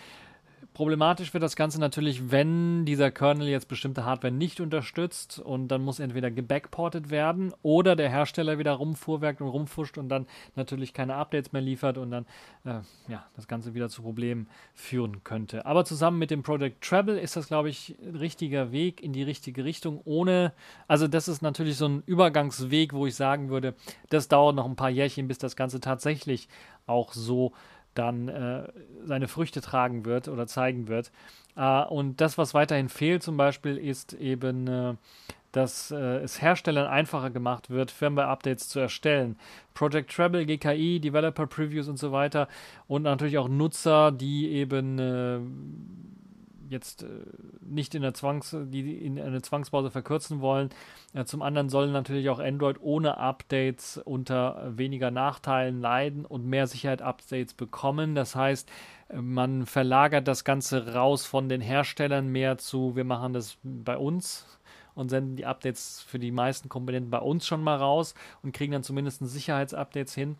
[0.76, 5.82] Problematisch wird das Ganze natürlich, wenn dieser Kernel jetzt bestimmte Hardware nicht unterstützt und dann
[5.82, 11.14] muss entweder gebackportet werden oder der Hersteller wieder rumfuhrwerkt und rumfuscht und dann natürlich keine
[11.14, 12.26] Updates mehr liefert und dann
[12.64, 15.64] äh, ja, das Ganze wieder zu Problemen führen könnte.
[15.64, 19.22] Aber zusammen mit dem Project Treble ist das, glaube ich, ein richtiger Weg in die
[19.22, 20.52] richtige Richtung, ohne,
[20.88, 23.74] also das ist natürlich so ein Übergangsweg, wo ich sagen würde,
[24.10, 26.48] das dauert noch ein paar Jährchen, bis das Ganze tatsächlich
[26.86, 27.52] auch so
[27.98, 28.68] dann äh,
[29.04, 31.10] seine Früchte tragen wird oder zeigen wird.
[31.56, 34.94] Äh, und das, was weiterhin fehlt zum Beispiel, ist eben, äh,
[35.52, 39.36] dass äh, es Herstellern einfacher gemacht wird, Firmware-Updates zu erstellen.
[39.74, 42.48] Project Treble, GKI, Developer Previews und so weiter
[42.88, 45.40] und natürlich auch Nutzer, die eben äh,
[46.68, 47.08] jetzt äh,
[47.60, 50.70] nicht in der Zwangs, die in eine Zwangspause verkürzen wollen.
[51.14, 56.66] Äh, zum anderen soll natürlich auch Android ohne Updates unter weniger Nachteilen leiden und mehr
[56.66, 58.14] Sicherheit-Updates bekommen.
[58.14, 58.68] Das heißt,
[59.08, 63.96] äh, man verlagert das Ganze raus von den Herstellern mehr zu, wir machen das bei
[63.96, 64.46] uns
[64.94, 68.72] und senden die Updates für die meisten Komponenten bei uns schon mal raus und kriegen
[68.72, 70.36] dann zumindest Sicherheitsupdates hin.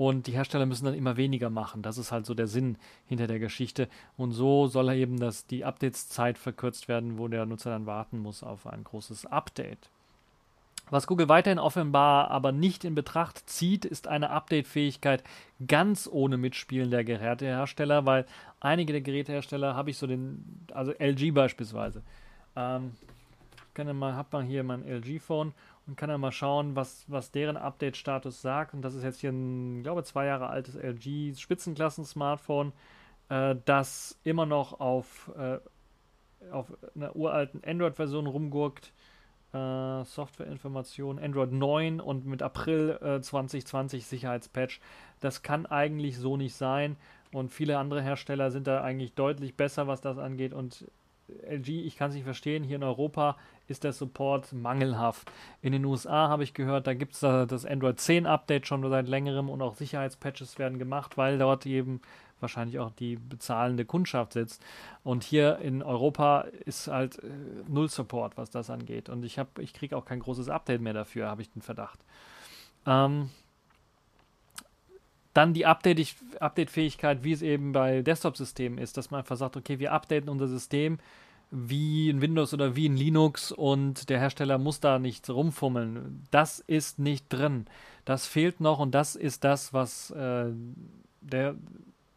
[0.00, 1.82] Und die Hersteller müssen dann immer weniger machen.
[1.82, 3.86] Das ist halt so der Sinn hinter der Geschichte.
[4.16, 8.42] Und so soll eben das, die Updates-Zeit verkürzt werden, wo der Nutzer dann warten muss
[8.42, 9.90] auf ein großes Update.
[10.88, 15.22] Was Google weiterhin offenbar aber nicht in Betracht zieht, ist eine Update-Fähigkeit
[15.68, 18.24] ganz ohne Mitspielen der Gerätehersteller, weil
[18.58, 22.00] einige der Gerätehersteller habe ich so den, also LG beispielsweise.
[22.56, 22.92] Ähm,
[23.74, 25.52] kann mal, hat man hier mein LG-Phone
[25.90, 28.74] und kann dann mal schauen, was, was deren Update-Status sagt.
[28.74, 32.72] Und das ist jetzt hier ein, glaube, zwei Jahre altes LG Spitzenklassen-Smartphone,
[33.28, 35.58] äh, das immer noch auf, äh,
[36.52, 38.92] auf einer uralten Android-Version rumgurkt.
[39.52, 44.80] Äh, Softwareinformation, Android 9 und mit April äh, 2020 Sicherheitspatch.
[45.18, 46.96] Das kann eigentlich so nicht sein.
[47.32, 50.54] Und viele andere Hersteller sind da eigentlich deutlich besser, was das angeht.
[50.54, 50.86] Und
[51.48, 53.36] LG, ich kann es nicht verstehen, hier in Europa
[53.70, 55.30] ist der Support mangelhaft.
[55.62, 59.08] In den USA habe ich gehört, da gibt es das Android 10 Update schon seit
[59.08, 62.00] längerem und auch Sicherheitspatches werden gemacht, weil dort eben
[62.40, 64.62] wahrscheinlich auch die bezahlende Kundschaft sitzt.
[65.04, 67.28] Und hier in Europa ist halt äh,
[67.68, 69.08] null Support, was das angeht.
[69.08, 72.00] Und ich ich kriege auch kein großes Update mehr dafür, habe ich den Verdacht.
[72.86, 73.30] Ähm,
[75.32, 79.92] dann die Update-Fähigkeit, wie es eben bei Desktop-Systemen ist, dass man einfach sagt, okay, wir
[79.92, 80.98] updaten unser System
[81.50, 86.24] wie in Windows oder wie in Linux und der Hersteller muss da nicht rumfummeln.
[86.30, 87.66] Das ist nicht drin.
[88.04, 90.46] Das fehlt noch und das ist das, was äh,
[91.20, 91.56] der,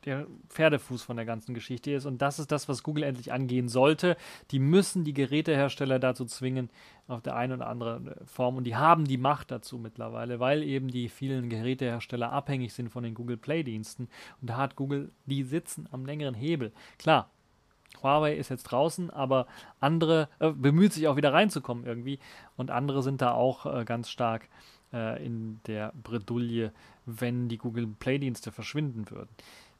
[0.05, 2.05] der Pferdefuß von der ganzen Geschichte ist.
[2.05, 4.17] Und das ist das, was Google endlich angehen sollte.
[4.51, 6.69] Die müssen die Gerätehersteller dazu zwingen,
[7.07, 8.57] auf der einen oder anderen Form.
[8.57, 13.03] Und die haben die Macht dazu mittlerweile, weil eben die vielen Gerätehersteller abhängig sind von
[13.03, 14.09] den Google Play-Diensten.
[14.41, 16.71] Und da hat Google, die sitzen am längeren Hebel.
[16.99, 17.29] Klar,
[18.01, 19.47] Huawei ist jetzt draußen, aber
[19.79, 22.19] andere äh, bemüht sich auch wieder reinzukommen irgendwie
[22.57, 24.47] und andere sind da auch äh, ganz stark
[24.93, 26.71] äh, in der Bredouille,
[27.05, 29.29] wenn die Google Play-Dienste verschwinden würden.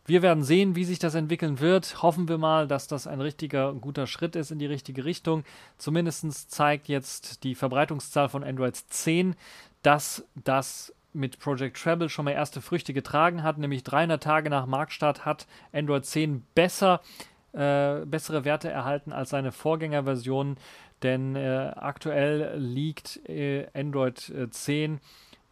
[0.06, 2.04] Wir werden sehen, wie sich das entwickeln wird.
[2.04, 5.46] Hoffen wir mal, dass das ein richtiger, guter Schritt ist in die richtige Richtung.
[5.78, 9.36] Zumindest zeigt jetzt die Verbreitungszahl von Android 10,
[9.82, 14.66] dass das mit Project Treble schon mal erste Früchte getragen hat, nämlich 300 Tage nach
[14.66, 17.02] Marktstart hat Android 10 besser
[17.54, 20.58] äh, bessere Werte erhalten als seine Vorgängerversion,
[21.02, 25.00] denn äh, aktuell liegt äh, Android 10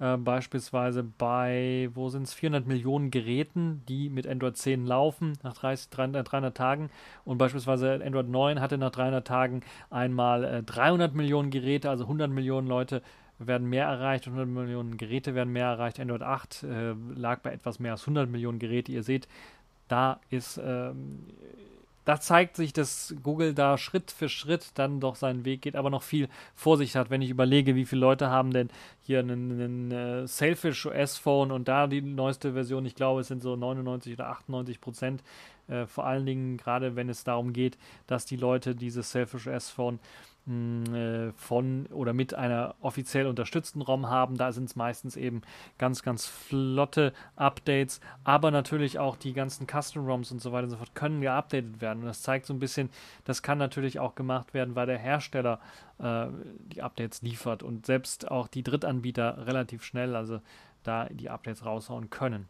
[0.01, 5.53] äh, beispielsweise bei, wo sind es, 400 Millionen Geräten, die mit Android 10 laufen, nach
[5.53, 6.89] 30, 300, 300 Tagen.
[7.23, 9.61] Und beispielsweise Android 9 hatte nach 300 Tagen
[9.91, 13.03] einmal 300 äh, Millionen Geräte, also 100 Millionen Leute
[13.37, 15.99] werden mehr erreicht, 100 Millionen Geräte werden mehr erreicht.
[15.99, 18.91] Android 8 äh, lag bei etwas mehr als 100 Millionen Geräte.
[18.91, 19.27] Ihr seht,
[19.87, 21.27] da ist ähm,
[22.05, 25.89] da zeigt sich, dass Google da Schritt für Schritt dann doch seinen Weg geht, aber
[25.89, 28.69] noch viel Vorsicht hat, wenn ich überlege, wie viele Leute haben denn
[29.01, 33.41] hier ein, ein Sailfish OS Phone und da die neueste Version, ich glaube, es sind
[33.41, 35.23] so 99 oder 98 Prozent.
[35.67, 39.69] Äh, vor allen Dingen gerade, wenn es darum geht, dass die Leute dieses Selfish OS
[39.69, 44.38] Phone äh, von oder mit einer offiziell unterstützten ROM haben.
[44.38, 45.43] Da sind es meistens eben
[45.77, 50.71] ganz, ganz flotte Updates, aber natürlich auch die ganzen Custom ROMs und so weiter und
[50.71, 51.99] so fort können geupdatet werden.
[51.99, 52.89] Und das zeigt so ein bisschen,
[53.23, 55.60] das kann natürlich auch gemacht werden, weil der Hersteller
[55.99, 56.25] äh,
[56.60, 60.41] die Updates liefert und selbst auch die Drittanbieter relativ schnell, also
[60.84, 62.49] da die Updates raushauen können.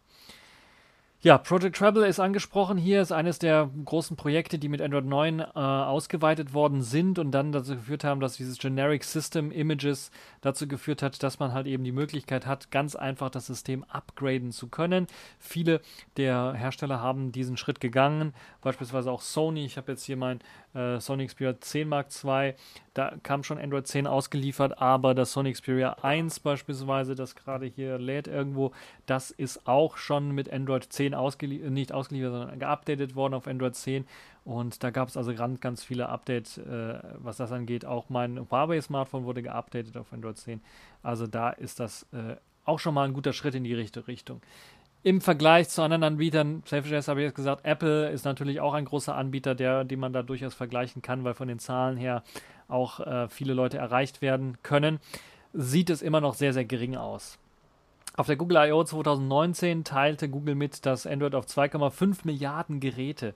[1.23, 5.39] Ja, Project Treble ist angesprochen hier, ist eines der großen Projekte, die mit Android 9
[5.39, 10.09] äh, ausgeweitet worden sind und dann dazu geführt haben, dass dieses Generic System Images
[10.41, 14.51] dazu geführt hat, dass man halt eben die Möglichkeit hat, ganz einfach das System upgraden
[14.51, 15.05] zu können.
[15.37, 15.81] Viele
[16.17, 19.63] der Hersteller haben diesen Schritt gegangen, beispielsweise auch Sony.
[19.63, 20.39] Ich habe jetzt hier mein
[20.73, 22.55] äh, Sony Xperia 10 Mark II,
[22.93, 27.97] da kam schon Android 10 ausgeliefert, aber das Sony Xperia 1 beispielsweise, das gerade hier
[27.97, 28.71] lädt irgendwo,
[29.05, 33.75] das ist auch schon mit Android 10 ausgelie nicht ausgeliefert, sondern geupdatet worden auf Android
[33.75, 34.05] 10
[34.43, 37.85] und da gab es also ganz, ganz viele Updates, äh, was das angeht.
[37.85, 40.61] Auch mein Huawei-Smartphone wurde geupdatet auf Android 10.
[41.03, 44.41] Also da ist das äh, auch schon mal ein guter Schritt in die richtige Richtung
[45.03, 48.85] im Vergleich zu anderen Anbietern, Selfish habe ich jetzt gesagt, Apple ist natürlich auch ein
[48.85, 52.23] großer Anbieter, der, den man da durchaus vergleichen kann, weil von den Zahlen her
[52.71, 54.99] auch äh, viele Leute erreicht werden können,
[55.53, 57.37] sieht es immer noch sehr, sehr gering aus.
[58.17, 58.83] Auf der Google I.O.
[58.83, 63.33] 2019 teilte Google mit, dass Android auf 2,5 Milliarden Geräte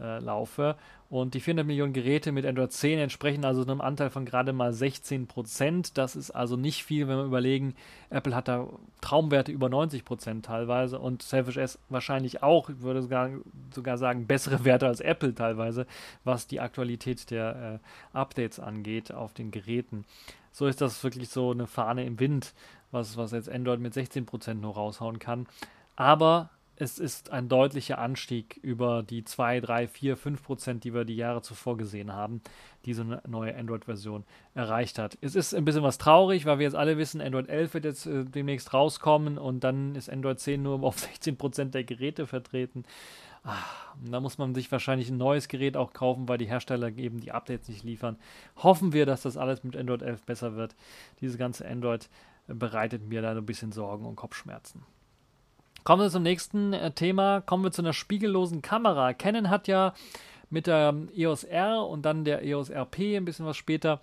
[0.00, 0.76] äh, laufe.
[1.10, 4.74] Und die 400 Millionen Geräte mit Android 10 entsprechen also einem Anteil von gerade mal
[4.74, 5.96] 16 Prozent.
[5.96, 7.74] Das ist also nicht viel, wenn wir überlegen,
[8.10, 8.68] Apple hat da
[9.00, 13.30] Traumwerte über 90 Prozent teilweise und Selfish S wahrscheinlich auch, ich würde sogar,
[13.74, 15.86] sogar sagen, bessere Werte als Apple teilweise,
[16.24, 20.04] was die Aktualität der äh, Updates angeht auf den Geräten.
[20.52, 22.52] So ist das wirklich so eine Fahne im Wind,
[22.90, 25.46] was, was jetzt Android mit 16 Prozent nur raushauen kann.
[25.96, 31.04] Aber es ist ein deutlicher Anstieg über die 2, 3, 4, 5 Prozent, die wir
[31.04, 32.40] die Jahre zuvor gesehen haben,
[32.84, 35.18] die so eine neue Android-Version erreicht hat.
[35.20, 38.06] Es ist ein bisschen was traurig, weil wir jetzt alle wissen, Android 11 wird jetzt
[38.06, 42.84] äh, demnächst rauskommen und dann ist Android 10 nur auf 16 Prozent der Geräte vertreten.
[43.42, 47.18] Ach, da muss man sich wahrscheinlich ein neues Gerät auch kaufen, weil die Hersteller eben
[47.18, 48.18] die Updates nicht liefern.
[48.56, 50.76] Hoffen wir, dass das alles mit Android 11 besser wird.
[51.20, 52.08] Dieses ganze Android
[52.46, 54.84] bereitet mir da ein bisschen Sorgen und Kopfschmerzen.
[55.88, 57.40] Kommen wir zum nächsten äh, Thema.
[57.40, 59.14] Kommen wir zu einer spiegellosen Kamera.
[59.14, 59.94] Canon hat ja
[60.50, 63.98] mit der EOS R und dann der EOS RP ein bisschen was später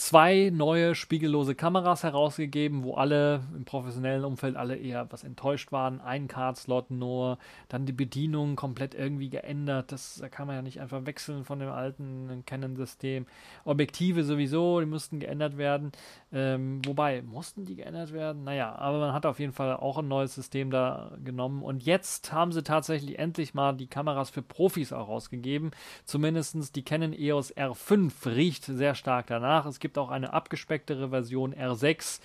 [0.00, 6.00] zwei neue spiegellose Kameras herausgegeben, wo alle im professionellen Umfeld alle eher was enttäuscht waren.
[6.00, 7.36] Ein Card-Slot nur,
[7.68, 9.92] dann die Bedienung komplett irgendwie geändert.
[9.92, 13.26] Das da kann man ja nicht einfach wechseln von dem alten Canon-System.
[13.64, 15.92] Objektive sowieso, die mussten geändert werden.
[16.32, 18.44] Ähm, wobei, mussten die geändert werden?
[18.44, 21.62] Naja, aber man hat auf jeden Fall auch ein neues System da genommen.
[21.62, 25.72] Und jetzt haben sie tatsächlich endlich mal die Kameras für Profis auch rausgegeben.
[26.06, 29.66] Zumindest die Canon EOS R5 riecht sehr stark danach.
[29.66, 32.20] Es gibt auch eine abgespecktere Version R6,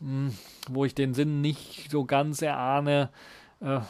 [0.00, 0.34] hm,
[0.68, 3.10] wo ich den Sinn nicht so ganz erahne.
[3.60, 3.80] Äh,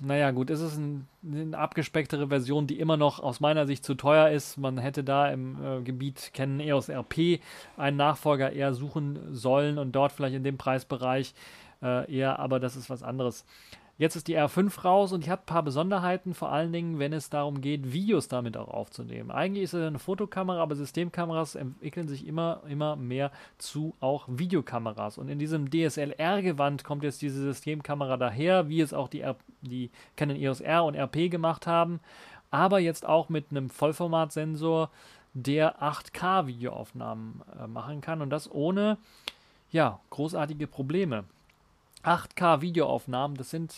[0.00, 3.94] naja, gut, es ist ein, eine abgespecktere Version, die immer noch aus meiner Sicht zu
[3.94, 4.58] teuer ist.
[4.58, 7.40] Man hätte da im äh, Gebiet kennen EOS RP
[7.76, 11.34] einen Nachfolger eher suchen sollen und dort vielleicht in dem Preisbereich
[11.82, 13.44] äh, eher, aber das ist was anderes.
[13.96, 17.12] Jetzt ist die R5 raus und die hat ein paar Besonderheiten, vor allen Dingen, wenn
[17.12, 19.30] es darum geht, Videos damit auch aufzunehmen.
[19.30, 25.16] Eigentlich ist es eine Fotokamera, aber Systemkameras entwickeln sich immer, immer mehr zu auch Videokameras.
[25.16, 29.90] Und in diesem DSLR-Gewand kommt jetzt diese Systemkamera daher, wie es auch die, R die
[30.16, 32.00] Canon EOS R und RP gemacht haben,
[32.50, 34.90] aber jetzt auch mit einem Vollformatsensor,
[35.34, 38.98] der 8K-Videoaufnahmen äh, machen kann und das ohne
[39.70, 41.24] ja, großartige Probleme.
[42.04, 43.74] 8K Videoaufnahmen, das sind,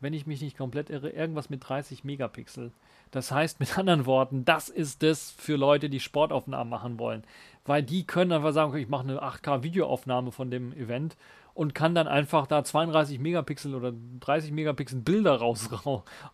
[0.00, 2.70] wenn ich mich nicht komplett irre, irgendwas mit 30 Megapixel.
[3.10, 7.24] Das heißt mit anderen Worten, das ist es für Leute, die Sportaufnahmen machen wollen.
[7.64, 11.16] Weil die können einfach sagen, ich mache eine 8K Videoaufnahme von dem Event
[11.56, 15.70] und kann dann einfach da 32 Megapixel oder 30 Megapixel Bilder raus,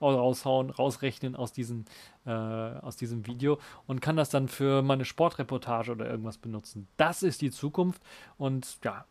[0.01, 1.85] raushauen, rausrechnen aus, diesen,
[2.27, 6.89] äh, aus diesem Video und kann das dann für meine Sportreportage oder irgendwas benutzen.
[6.97, 8.03] Das ist die Zukunft
[8.37, 9.05] und ja,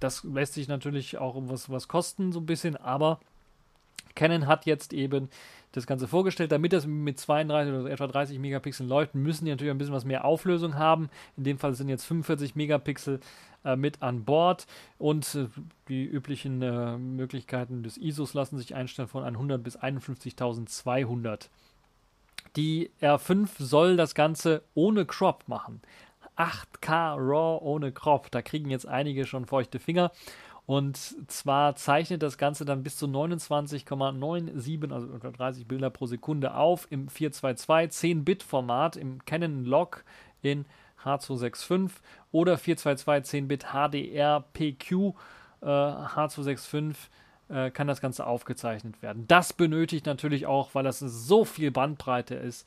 [0.00, 3.20] das lässt sich natürlich auch um was, was kosten, so ein bisschen, aber
[4.14, 5.28] Canon hat jetzt eben
[5.72, 9.70] das Ganze vorgestellt, damit das mit 32 oder etwa 30 Megapixeln läuft, müssen die natürlich
[9.70, 11.10] ein bisschen was mehr Auflösung haben.
[11.36, 13.20] In dem Fall sind jetzt 45 Megapixel
[13.64, 14.66] äh, mit an Bord
[14.98, 15.48] und äh,
[15.88, 21.48] die üblichen äh, Möglichkeiten des ISOs lassen sich einstellen von 100 bis 51.200.
[22.56, 25.82] Die R5 soll das Ganze ohne Crop machen.
[26.36, 28.30] 8K RAW ohne Crop.
[28.30, 30.12] Da kriegen jetzt einige schon feuchte Finger.
[30.66, 30.96] Und
[31.30, 36.88] zwar zeichnet das Ganze dann bis zu 29,97, also etwa 30 Bilder pro Sekunde auf
[36.90, 40.04] im 422 10-Bit-Format im Canon Log
[40.42, 40.66] in
[41.04, 41.90] H265
[42.32, 45.14] oder 422 10-Bit HDR PQ
[45.62, 46.94] äh, H265
[47.48, 49.26] äh, kann das Ganze aufgezeichnet werden.
[49.28, 52.66] Das benötigt natürlich auch, weil das so viel Bandbreite ist,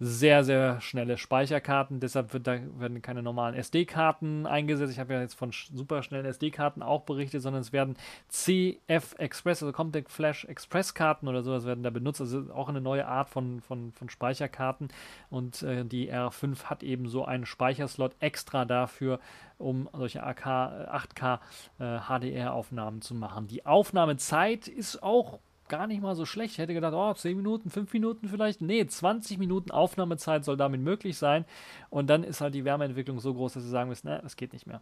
[0.00, 1.98] sehr, sehr schnelle Speicherkarten.
[1.98, 4.92] Deshalb wird da, werden keine normalen SD-Karten eingesetzt.
[4.92, 7.96] Ich habe ja jetzt von super schnellen SD-Karten auch berichtet, sondern es werden
[8.28, 12.20] CF Express, also Compact Flash Express Karten oder sowas werden da benutzt.
[12.20, 14.88] Also auch eine neue Art von, von, von Speicherkarten.
[15.30, 19.18] Und äh, die R5 hat eben so einen Speicherslot extra dafür,
[19.58, 21.40] um solche AK, 8K
[21.80, 23.48] äh, HDR-Aufnahmen zu machen.
[23.48, 26.52] Die Aufnahmezeit ist auch gar nicht mal so schlecht.
[26.52, 28.60] Ich hätte gedacht, oh, 10 Minuten, 5 Minuten vielleicht.
[28.60, 31.44] Nee, 20 Minuten Aufnahmezeit soll damit möglich sein.
[31.90, 34.52] Und dann ist halt die Wärmeentwicklung so groß, dass sie sagen müssen, ne, das geht
[34.52, 34.80] nicht mehr.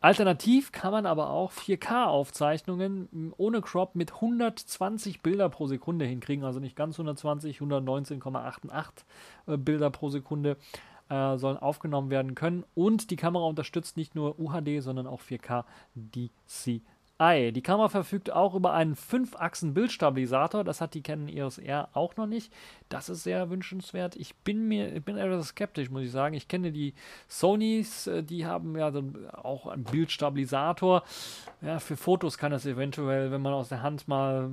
[0.00, 6.44] Alternativ kann man aber auch 4K-Aufzeichnungen ohne Crop mit 120 Bilder pro Sekunde hinkriegen.
[6.44, 8.84] Also nicht ganz 120, 119,88
[9.46, 10.58] äh, Bilder pro Sekunde
[11.08, 12.64] äh, sollen aufgenommen werden können.
[12.74, 16.82] Und die Kamera unterstützt nicht nur UHD, sondern auch 4K DCI.
[17.16, 17.52] Ei.
[17.52, 20.64] Die Kamera verfügt auch über einen 5-Achsen-Bildstabilisator.
[20.64, 22.52] Das hat die Canon EOS R auch noch nicht.
[22.88, 24.16] Das ist sehr wünschenswert.
[24.16, 26.34] Ich bin mir ich bin etwas skeptisch, muss ich sagen.
[26.34, 26.92] Ich kenne die
[27.28, 28.92] Sonys, äh, die haben ja
[29.32, 31.04] auch einen Bildstabilisator.
[31.62, 34.50] Ja, für Fotos kann das eventuell, wenn man aus der Hand mal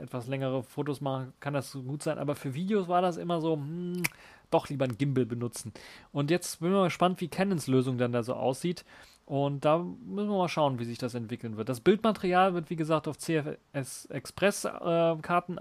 [0.00, 2.18] etwas längere Fotos macht, kann das gut sein.
[2.18, 4.04] Aber für Videos war das immer so, hm,
[4.50, 5.72] doch lieber ein Gimbal benutzen.
[6.12, 8.84] Und jetzt bin ich mal gespannt, wie Canons Lösung dann da so aussieht.
[9.26, 11.70] Und da müssen wir mal schauen, wie sich das entwickeln wird.
[11.70, 15.16] Das Bildmaterial wird, wie gesagt, auf CFS Express äh,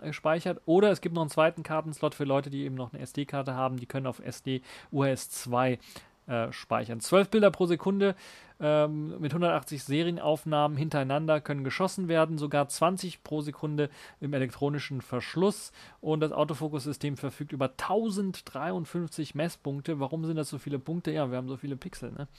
[0.05, 3.53] gespeichert oder es gibt noch einen zweiten Kartenslot für Leute, die eben noch eine SD-Karte
[3.53, 3.77] haben.
[3.77, 5.79] Die können auf SD UHS 2
[6.25, 7.01] äh, speichern.
[7.01, 8.15] 12 Bilder pro Sekunde
[8.61, 13.89] ähm, mit 180 Serienaufnahmen hintereinander können geschossen werden, sogar 20 pro Sekunde
[14.21, 15.73] im elektronischen Verschluss.
[15.99, 19.99] Und das Autofokussystem verfügt über 1053 Messpunkte.
[19.99, 21.11] Warum sind das so viele Punkte?
[21.11, 22.13] Ja, wir haben so viele Pixel.
[22.13, 22.29] Ne?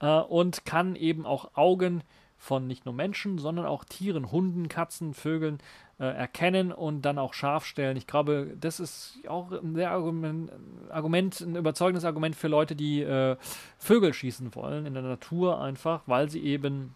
[0.00, 2.02] Äh, und kann eben auch Augen
[2.38, 5.58] von nicht nur Menschen, sondern auch Tieren, Hunden, Katzen, Vögeln
[5.98, 7.96] äh, erkennen und dann auch scharf stellen.
[7.96, 13.36] Ich glaube, das ist auch ein sehr Argument, ein überzeugendes Argument für Leute, die äh,
[13.78, 16.94] Vögel schießen wollen in der Natur einfach, weil sie eben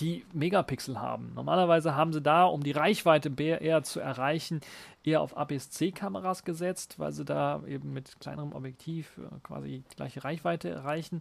[0.00, 1.32] die Megapixel haben.
[1.34, 4.60] Normalerweise haben sie da, um die Reichweite eher zu erreichen,
[5.02, 10.22] eher auf APS-C-Kameras gesetzt, weil sie da eben mit kleinerem Objektiv äh, quasi die gleiche
[10.22, 11.20] Reichweite erreichen.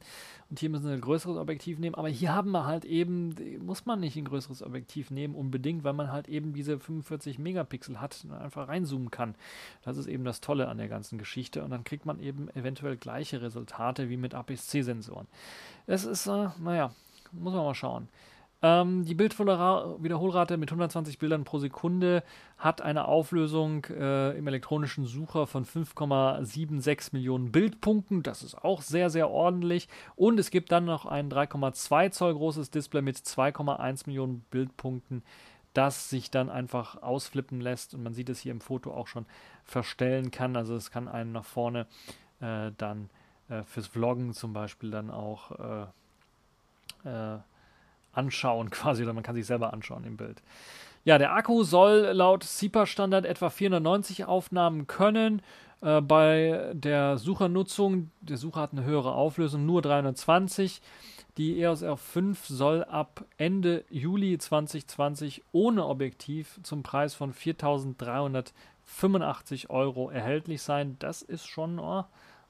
[0.49, 1.95] Und hier müssen sie ein größeres Objektiv nehmen.
[1.95, 3.35] Aber hier haben wir halt eben,
[3.65, 7.99] muss man nicht ein größeres Objektiv nehmen, unbedingt, weil man halt eben diese 45 Megapixel
[7.99, 9.35] hat und einfach reinzoomen kann.
[9.83, 11.63] Das ist eben das Tolle an der ganzen Geschichte.
[11.63, 15.27] Und dann kriegt man eben eventuell gleiche Resultate wie mit APS-C-Sensoren.
[15.87, 16.91] Es ist, äh, naja,
[17.31, 18.09] muss man mal schauen.
[18.63, 22.23] Ähm, die Bildwiederholrate mit 120 Bildern pro Sekunde
[22.57, 28.23] hat eine Auflösung äh, im elektronischen Sucher von 5,76 Millionen Bildpunkten.
[28.23, 29.87] Das ist auch sehr, sehr ordentlich.
[30.15, 35.21] Und es gibt dann noch ein 3,2 Zoll großes Display mit 2,1 Millionen Bildpunkten,
[35.73, 37.93] das sich dann einfach ausflippen lässt.
[37.93, 39.27] Und man sieht es hier im Foto auch schon
[39.65, 40.55] verstellen kann.
[40.55, 41.85] Also es kann einen nach vorne
[42.39, 43.11] äh, dann
[43.49, 47.39] äh, fürs Vloggen zum Beispiel dann auch äh, äh,
[48.17, 50.41] anschauen quasi, oder man kann sich selber anschauen im Bild.
[51.03, 55.41] Ja, der Akku soll laut SIPA-Standard etwa 490 Aufnahmen können.
[55.81, 60.81] Äh, bei der Suchernutzung, der Sucher hat eine höhere Auflösung, nur 320.
[61.37, 70.09] Die EOS R5 soll ab Ende Juli 2020 ohne Objektiv zum Preis von 4.385 Euro
[70.09, 70.97] erhältlich sein.
[70.99, 72.03] Das ist schon oh,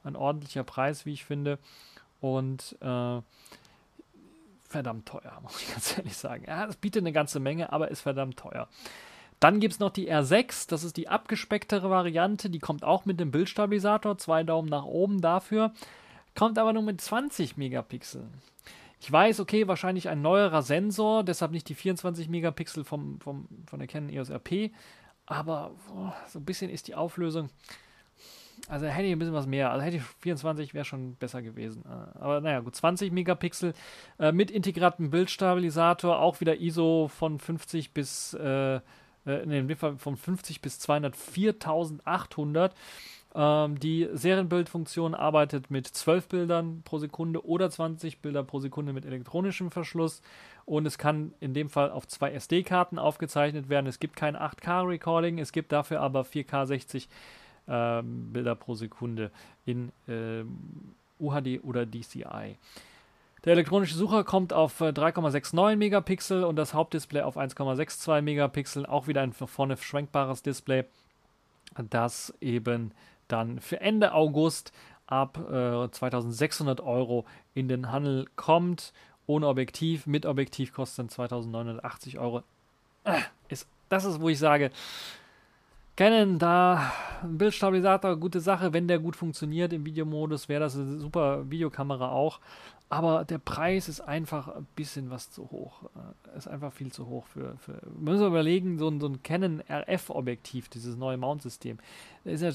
[0.04, 1.58] ein ordentlicher Preis, wie ich finde.
[2.20, 3.20] Und äh,
[4.68, 6.44] verdammt teuer, muss ich ganz ehrlich sagen.
[6.46, 8.68] Ja, es bietet eine ganze Menge, aber ist verdammt teuer.
[9.40, 13.20] Dann gibt es noch die R6, das ist die abgespecktere Variante, die kommt auch mit
[13.20, 15.72] dem Bildstabilisator, zwei Daumen nach oben dafür,
[16.34, 18.32] kommt aber nur mit 20 Megapixeln.
[19.00, 23.78] Ich weiß, okay, wahrscheinlich ein neuerer Sensor, deshalb nicht die 24 Megapixel vom, vom, von
[23.78, 24.72] der Canon EOS RP,
[25.24, 27.48] aber oh, so ein bisschen ist die Auflösung
[28.68, 29.70] also hätte ich ein bisschen was mehr.
[29.70, 31.84] Also hätte ich 24 wäre schon besser gewesen.
[31.84, 33.74] Äh, aber naja, gut, 20 Megapixel
[34.18, 38.80] äh, mit integriertem Bildstabilisator, auch wieder ISO von 50 bis äh,
[39.28, 42.70] äh, nee, von 50 bis 204.800.
[43.34, 49.04] Ähm, die Serienbildfunktion arbeitet mit 12 Bildern pro Sekunde oder 20 Bilder pro Sekunde mit
[49.04, 50.22] elektronischem Verschluss
[50.64, 53.86] und es kann in dem Fall auf zwei SD-Karten aufgezeichnet werden.
[53.86, 57.08] Es gibt kein 8K-Recording, es gibt dafür aber 4K 60
[57.68, 59.30] ähm, Bilder pro Sekunde
[59.66, 60.44] in, äh,
[61.20, 62.56] UHD oder DCI.
[63.44, 68.86] Der elektronische Sucher kommt auf 3,69 äh, Megapixel und das Hauptdisplay auf 1,62 Megapixel.
[68.86, 70.84] Auch wieder ein vorne schwenkbares Display,
[71.90, 72.92] das eben
[73.28, 74.72] dann für Ende August
[75.06, 78.92] ab äh, 2600 Euro in den Handel kommt.
[79.26, 82.42] Ohne Objektiv, mit Objektiv kostet dann 2980 Euro.
[83.04, 84.70] Äh, ist, das ist, wo ich sage,
[85.98, 86.92] Canon, da
[87.24, 92.12] ein Bildstabilisator, gute Sache, wenn der gut funktioniert im Videomodus, wäre das eine super Videokamera
[92.12, 92.38] auch.
[92.88, 95.90] Aber der Preis ist einfach ein bisschen was zu hoch.
[96.32, 97.56] Äh, ist einfach viel zu hoch für.
[97.56, 101.78] für wir überlegen, so ein, so ein Canon RF-Objektiv, dieses neue Mount-System.
[102.24, 102.52] Ja,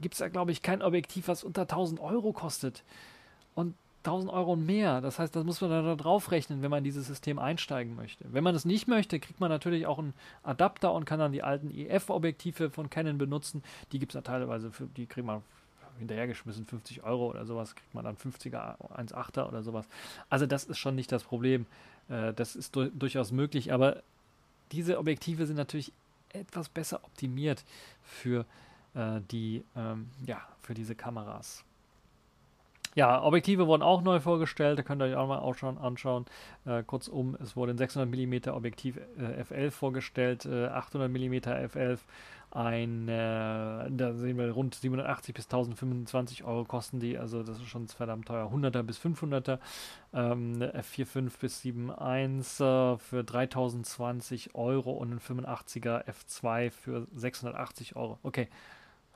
[0.00, 2.84] Gibt es da, glaube ich, kein Objektiv, was unter 1000 Euro kostet.
[3.56, 3.74] Und
[4.06, 5.00] 1000 Euro und mehr.
[5.00, 8.24] Das heißt, das muss man da drauf rechnen, wenn man in dieses System einsteigen möchte.
[8.32, 11.42] Wenn man es nicht möchte, kriegt man natürlich auch einen Adapter und kann dann die
[11.42, 13.62] alten EF-Objektive von Canon benutzen.
[13.92, 15.42] Die gibt es ja teilweise, für, die kriegt man
[15.98, 19.86] hinterhergeschmissen, 50 Euro oder sowas, kriegt man dann 50er, 1,8er oder sowas.
[20.28, 21.66] Also das ist schon nicht das Problem.
[22.08, 24.02] Äh, das ist du durchaus möglich, aber
[24.72, 25.92] diese Objektive sind natürlich
[26.32, 27.64] etwas besser optimiert
[28.02, 28.44] für
[28.94, 31.64] äh, die, ähm, ja, für diese Kameras.
[32.96, 35.76] Ja, Objektive wurden auch neu vorgestellt, da könnt ihr euch auch mal anschauen.
[35.76, 36.24] anschauen.
[36.64, 41.98] Äh, kurzum, es wurde ein 600 mm Objektiv äh, F11 vorgestellt, äh, 800 mm F11
[42.52, 47.68] ein, äh, da sehen wir rund 780 bis 1025 Euro kosten die, also das ist
[47.68, 48.50] schon verdammt teuer.
[48.50, 49.58] 100er bis 500er,
[50.14, 58.18] ähm, F45 bis 71 äh, für 3020 Euro und ein 85er F2 für 680 Euro.
[58.22, 58.48] Okay,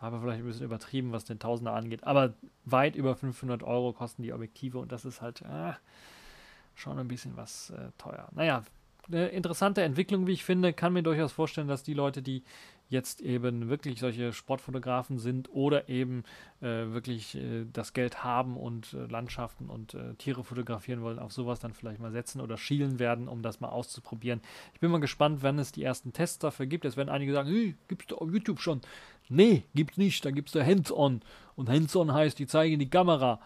[0.01, 2.35] habe vielleicht ein bisschen übertrieben, was den Tausender angeht, aber
[2.65, 5.73] weit über 500 Euro kosten die Objektive und das ist halt äh,
[6.75, 8.29] schon ein bisschen was äh, teuer.
[8.33, 8.63] Naja,
[9.09, 10.73] eine interessante Entwicklung, wie ich finde.
[10.73, 12.45] Kann mir durchaus vorstellen, dass die Leute, die
[12.89, 16.25] jetzt eben wirklich solche Sportfotografen sind oder eben
[16.61, 21.33] äh, wirklich äh, das Geld haben und äh, Landschaften und äh, Tiere fotografieren wollen, auf
[21.33, 24.41] sowas dann vielleicht mal setzen oder schielen werden, um das mal auszuprobieren.
[24.75, 26.85] Ich bin mal gespannt, wenn es die ersten Tests dafür gibt.
[26.85, 28.81] Jetzt werden einige sagen, hey, gibt's da auf YouTube schon.
[29.31, 30.25] Nee, gibt's nicht.
[30.25, 31.23] Da gibt's da Hands-on.
[31.57, 33.41] Und Hands-on heißt, die zeigen die Kamera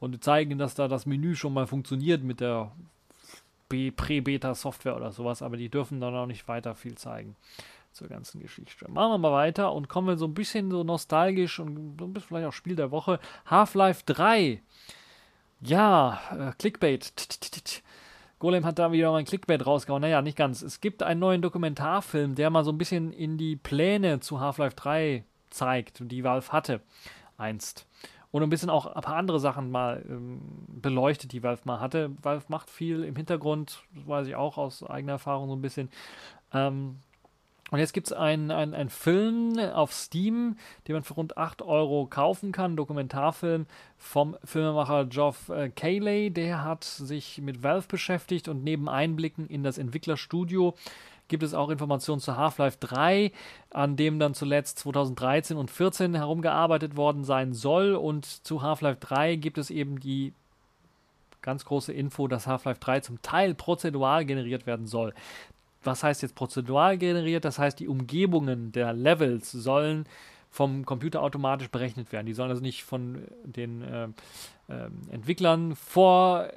[0.00, 2.72] und die zeigen, dass da das Menü schon mal funktioniert mit der
[3.68, 7.36] Prä-Beta-Software oder sowas, aber die dürfen dann auch nicht weiter viel zeigen
[7.92, 8.90] zur ganzen Geschichte.
[8.90, 12.12] Machen wir mal weiter und kommen wir so ein bisschen so nostalgisch und so ein
[12.12, 13.18] bisschen vielleicht auch Spiel der Woche.
[13.46, 14.62] Half-Life 3.
[15.62, 17.12] Ja, äh, Clickbait.
[18.38, 20.02] Golem hat da wieder mal ein Clickbait rausgehauen.
[20.02, 20.62] Naja, nicht ganz.
[20.62, 24.76] Es gibt einen neuen Dokumentarfilm, der mal so ein bisschen in die Pläne zu Half-Life
[24.76, 26.80] 3 zeigt, die Valve hatte
[27.38, 27.86] einst
[28.36, 32.10] und ein bisschen auch ein paar andere Sachen mal ähm, beleuchtet, die Valve mal hatte.
[32.20, 35.88] Valve macht viel im Hintergrund, das weiß ich auch aus eigener Erfahrung so ein bisschen.
[36.52, 36.96] Ähm,
[37.72, 40.56] und jetzt gibt es einen ein Film auf Steam,
[40.86, 43.66] den man für rund 8 Euro kaufen kann, Dokumentarfilm
[43.98, 46.30] vom Filmemacher Geoff äh, Cayley.
[46.30, 50.74] Der hat sich mit Valve beschäftigt und neben Einblicken in das Entwicklerstudio
[51.26, 53.32] gibt es auch Informationen zu Half-Life 3,
[53.70, 57.94] an dem dann zuletzt 2013 und 2014 herumgearbeitet worden sein soll.
[57.96, 60.32] Und zu Half-Life 3 gibt es eben die
[61.42, 65.14] ganz große Info, dass Half-Life 3 zum Teil prozedural generiert werden soll.
[65.86, 67.44] Was heißt jetzt prozedural generiert?
[67.44, 70.06] Das heißt, die Umgebungen der Levels sollen
[70.50, 72.26] vom Computer automatisch berechnet werden.
[72.26, 74.04] Die sollen also nicht von den äh,
[74.68, 76.48] äh, Entwicklern vor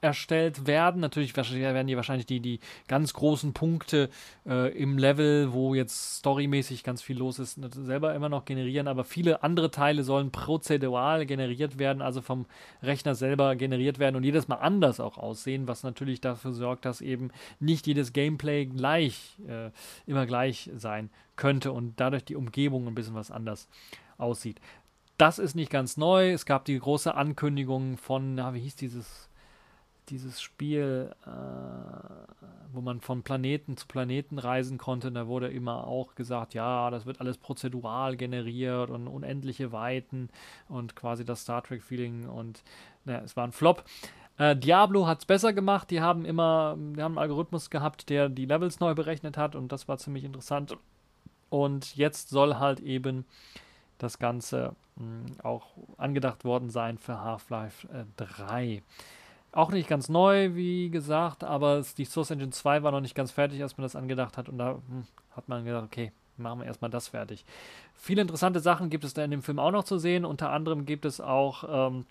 [0.00, 1.00] erstellt werden.
[1.00, 4.08] Natürlich werden die wahrscheinlich die, die ganz großen Punkte
[4.46, 9.04] äh, im Level, wo jetzt storymäßig ganz viel los ist, selber immer noch generieren, aber
[9.04, 12.46] viele andere Teile sollen prozedural generiert werden, also vom
[12.82, 17.00] Rechner selber generiert werden und jedes Mal anders auch aussehen, was natürlich dafür sorgt, dass
[17.00, 19.70] eben nicht jedes Gameplay gleich, äh,
[20.06, 23.68] immer gleich sein könnte und dadurch die Umgebung ein bisschen was anders
[24.18, 24.60] aussieht.
[25.16, 26.32] Das ist nicht ganz neu.
[26.32, 29.29] Es gab die große Ankündigung von, na, wie hieß dieses
[30.10, 31.30] dieses Spiel, äh,
[32.72, 37.06] wo man von Planeten zu Planeten reisen konnte, da wurde immer auch gesagt, ja, das
[37.06, 40.28] wird alles prozedural generiert und unendliche Weiten
[40.68, 42.62] und quasi das Star Trek-Feeling und
[43.04, 43.84] naja, es war ein Flop.
[44.38, 48.28] Äh, Diablo hat es besser gemacht, die haben immer, die haben einen Algorithmus gehabt, der
[48.28, 50.76] die Levels neu berechnet hat und das war ziemlich interessant.
[51.48, 53.24] Und jetzt soll halt eben
[53.98, 55.66] das Ganze mh, hm, auch
[55.98, 58.82] angedacht worden sein für Half-Life äh, 3.
[59.52, 63.32] Auch nicht ganz neu, wie gesagt, aber die Source Engine 2 war noch nicht ganz
[63.32, 64.48] fertig, als man das angedacht hat.
[64.48, 67.44] Und da hm, hat man gedacht, okay, machen wir erstmal das fertig.
[67.94, 70.24] Viele interessante Sachen gibt es da in dem Film auch noch zu sehen.
[70.24, 72.06] Unter anderem gibt es auch ähm,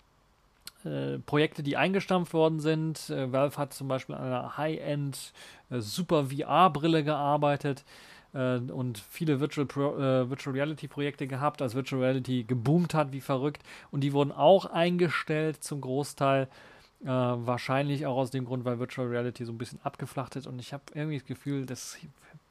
[0.84, 3.10] äh, Projekte, die eingestampft worden sind.
[3.10, 5.32] Äh, Valve hat zum Beispiel an einer High-End
[5.70, 7.84] äh, Super VR-Brille gearbeitet.
[8.32, 13.12] äh, und viele Virtual, Pro, äh, Virtual Reality Projekte gehabt, als Virtual Reality geboomt hat
[13.12, 16.48] wie verrückt und die wurden auch eingestellt zum Großteil.
[17.02, 20.58] Äh, wahrscheinlich auch aus dem Grund, weil Virtual Reality so ein bisschen abgeflacht ist und
[20.58, 21.96] ich habe irgendwie das Gefühl, dass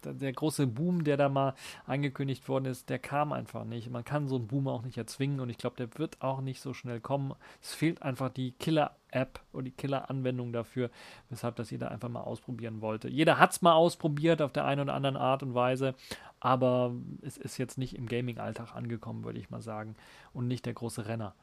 [0.04, 1.54] der große Boom, der da mal
[1.86, 3.92] angekündigt worden ist, der kam einfach nicht.
[3.92, 6.62] Man kann so einen Boom auch nicht erzwingen und ich glaube, der wird auch nicht
[6.62, 7.36] so schnell kommen.
[7.62, 10.90] Es fehlt einfach die Killer-App und die Killer-Anwendung dafür,
[11.30, 13.08] weshalb das jeder einfach mal ausprobieren wollte.
[13.08, 15.94] Jeder hat es mal ausprobiert auf der einen oder anderen Art und Weise,
[16.40, 19.96] aber es ist jetzt nicht im Gaming-Alltag angekommen, würde ich mal sagen,
[20.34, 21.36] und nicht der große Renner.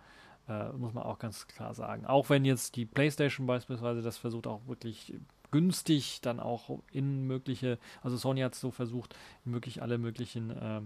[0.48, 2.06] Äh, muss man auch ganz klar sagen.
[2.06, 5.14] Auch wenn jetzt die PlayStation beispielsweise das versucht, auch wirklich
[5.50, 10.80] günstig dann auch in mögliche, also Sony hat es so versucht, wirklich alle möglichen äh,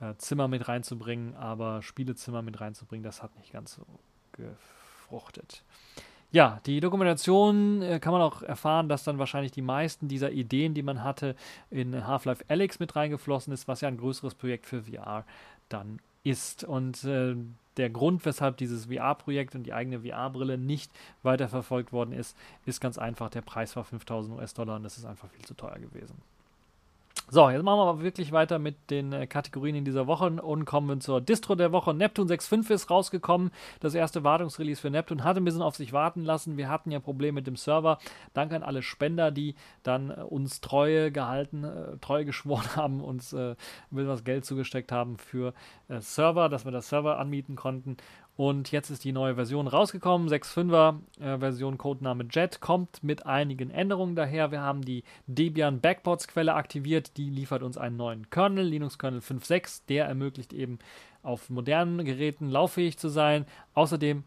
[0.00, 3.86] äh, Zimmer mit reinzubringen, aber Spielezimmer mit reinzubringen, das hat nicht ganz so
[4.32, 5.62] gefruchtet.
[6.30, 10.74] Ja, die Dokumentation äh, kann man auch erfahren, dass dann wahrscheinlich die meisten dieser Ideen,
[10.74, 11.34] die man hatte,
[11.70, 15.24] in Half-Life Alyx mit reingeflossen ist, was ja ein größeres Projekt für VR
[15.70, 16.64] dann ist.
[16.64, 17.34] Und äh,
[17.78, 20.90] der Grund, weshalb dieses VR-Projekt und die eigene VR-Brille nicht
[21.22, 25.28] weiterverfolgt worden ist, ist ganz einfach, der Preis war 5000 US-Dollar und das ist einfach
[25.30, 26.20] viel zu teuer gewesen.
[27.30, 30.64] So, jetzt machen wir aber wirklich weiter mit den äh, Kategorien in dieser Woche und
[30.64, 31.92] kommen zur Distro der Woche.
[31.92, 33.50] Neptune 6.5 ist rausgekommen.
[33.80, 36.56] Das erste Wartungsrelease für Neptune hatte ein bisschen auf sich warten lassen.
[36.56, 37.98] Wir hatten ja Probleme mit dem Server.
[38.32, 43.34] Danke an alle Spender, die dann äh, uns Treue gehalten, äh, treu geschworen haben, uns
[43.34, 43.56] äh,
[43.90, 45.52] was Geld zugesteckt haben für
[46.00, 47.98] Server, dass wir das Server anmieten konnten.
[48.38, 50.28] Und jetzt ist die neue Version rausgekommen.
[50.28, 54.52] 6.5er äh, Version Codename Jet kommt mit einigen Änderungen daher.
[54.52, 57.16] Wir haben die Debian Backports Quelle aktiviert.
[57.16, 59.82] Die liefert uns einen neuen Kernel, Linux Kernel 5.6.
[59.88, 60.78] Der ermöglicht eben
[61.24, 63.44] auf modernen Geräten lauffähig zu sein.
[63.74, 64.22] Außerdem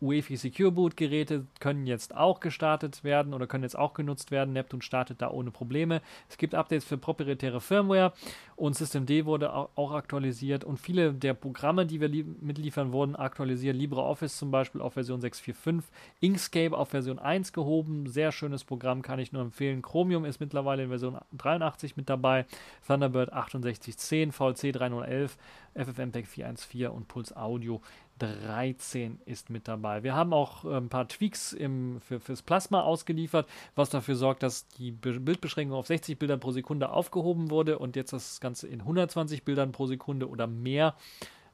[0.00, 4.52] UEFI Secure Boot Geräte können jetzt auch gestartet werden oder können jetzt auch genutzt werden.
[4.52, 6.02] Neptune startet da ohne Probleme.
[6.28, 8.12] Es gibt Updates für proprietäre Firmware
[8.56, 12.08] und Systemd wurde auch aktualisiert und viele der Programme, die wir
[12.40, 13.76] mitliefern, wurden aktualisiert.
[13.76, 15.82] LibreOffice zum Beispiel auf Version 6.4.5,
[16.20, 18.06] Inkscape auf Version 1 gehoben.
[18.06, 19.82] Sehr schönes Programm, kann ich nur empfehlen.
[19.82, 22.46] Chromium ist mittlerweile in Version 83 mit dabei.
[22.86, 25.38] Thunderbird 6810, VLC 3011,
[25.74, 27.80] FFmpeg 414 und Pulse Audio
[28.18, 30.02] 13 ist mit dabei.
[30.02, 34.42] Wir haben auch äh, ein paar Tweaks im, für, fürs Plasma ausgeliefert, was dafür sorgt,
[34.42, 38.68] dass die Be Bildbeschränkung auf 60 Bilder pro Sekunde aufgehoben wurde und jetzt das Ganze
[38.68, 40.94] in 120 Bildern pro Sekunde oder mehr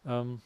[0.07, 0.41] ähm,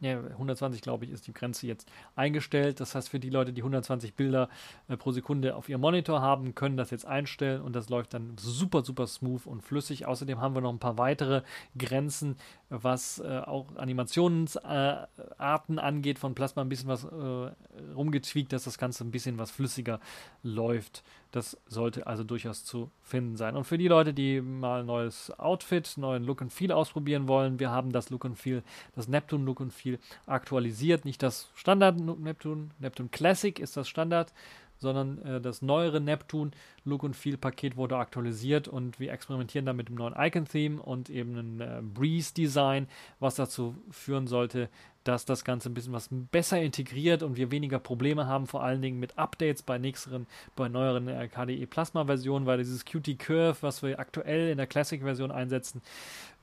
[0.00, 2.80] ja, 120, glaube ich, ist die Grenze jetzt eingestellt.
[2.80, 4.50] Das heißt, für die Leute, die 120 Bilder
[4.88, 8.36] äh, pro Sekunde auf ihrem Monitor haben, können das jetzt einstellen und das läuft dann
[8.38, 10.06] super, super smooth und flüssig.
[10.06, 11.42] Außerdem haben wir noch ein paar weitere
[11.78, 12.36] Grenzen,
[12.68, 17.50] was äh, auch Animationsarten äh, angeht, von Plasma ein bisschen was äh,
[17.94, 20.00] rumgetweakt, dass das Ganze ein bisschen was flüssiger
[20.42, 21.04] läuft.
[21.30, 23.56] Das sollte also durchaus zu finden sein.
[23.56, 27.60] Und für die Leute, die mal ein neues Outfit, neuen Look and Feel ausprobieren wollen,
[27.60, 28.62] wir haben das Look and Feel,
[28.94, 31.04] das Neptune Look and Feel aktualisiert.
[31.04, 34.32] Nicht das Standard Neptune, Neptune Classic ist das Standard,
[34.78, 36.50] sondern äh, das neuere Neptune
[36.84, 40.80] Look und Feel Paket wurde aktualisiert und wir experimentieren da mit dem neuen Icon Theme
[40.80, 44.68] und eben einem äh, Breeze Design, was dazu führen sollte,
[45.06, 48.82] dass das Ganze ein bisschen was besser integriert und wir weniger Probleme haben, vor allen
[48.82, 50.26] Dingen mit Updates bei nächsten,
[50.56, 54.66] bei neueren äh, KDE Plasma Versionen, weil dieses Qt Curve, was wir aktuell in der
[54.66, 55.82] Classic Version einsetzen,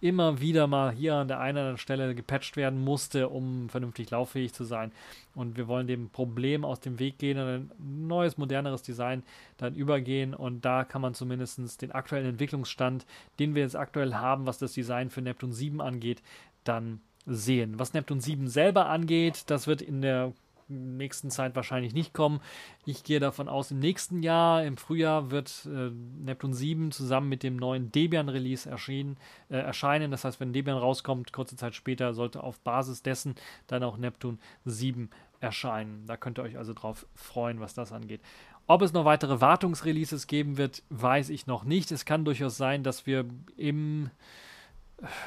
[0.04, 4.10] immer wieder mal hier an der einen oder anderen Stelle gepatcht werden musste, um vernünftig
[4.12, 4.92] lauffähig zu sein.
[5.34, 7.72] Und wir wollen dem Problem aus dem Weg gehen und ein
[8.08, 9.24] neues, moderneres Design
[9.58, 10.34] dann übergehen.
[10.34, 13.06] Und da kann man zumindest den aktuellen Entwicklungsstand,
[13.40, 16.22] den wir jetzt aktuell haben, was das Design für Neptune 7 angeht,
[16.66, 17.80] dann sehen.
[17.80, 20.34] Was Neptune 7 selber angeht, das wird in der
[20.68, 22.40] nächsten Zeit wahrscheinlich nicht kommen.
[22.86, 25.90] Ich gehe davon aus, im nächsten Jahr, im Frühjahr, wird äh,
[26.24, 29.16] Neptune 7 zusammen mit dem neuen Debian-Release äh,
[29.50, 30.12] erscheinen.
[30.12, 33.36] Das heißt, wenn Debian rauskommt, kurze Zeit später, sollte auf Basis dessen
[33.68, 35.10] dann auch Neptune 7
[35.40, 36.06] erscheinen.
[36.08, 38.22] Da könnt ihr euch also drauf freuen, was das angeht.
[38.66, 41.92] Ob es noch weitere Wartungsreleases geben wird, weiß ich noch nicht.
[41.92, 43.26] Es kann durchaus sein, dass wir
[43.58, 44.10] im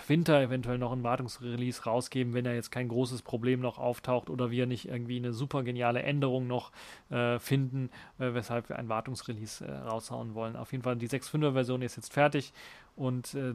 [0.07, 4.51] Winter eventuell noch ein Wartungsrelease rausgeben, wenn da jetzt kein großes Problem noch auftaucht oder
[4.51, 6.73] wir nicht irgendwie eine super geniale Änderung noch
[7.11, 10.57] äh, finden, äh, weshalb wir ein Wartungsrelease äh, raushauen wollen.
[10.57, 12.53] Auf jeden Fall, die 6.5er Version ist jetzt fertig
[12.97, 13.55] und äh,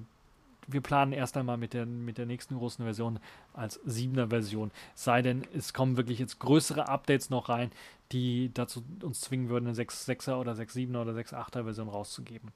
[0.68, 3.20] wir planen erst einmal mit der, mit der nächsten großen Version
[3.54, 4.72] als 7er Version.
[4.94, 7.72] Sei denn, es kommen wirklich jetzt größere Updates noch rein,
[8.12, 12.52] die dazu uns zwingen würden, eine 6.6er oder 6.7er oder 6.8er Version rauszugeben.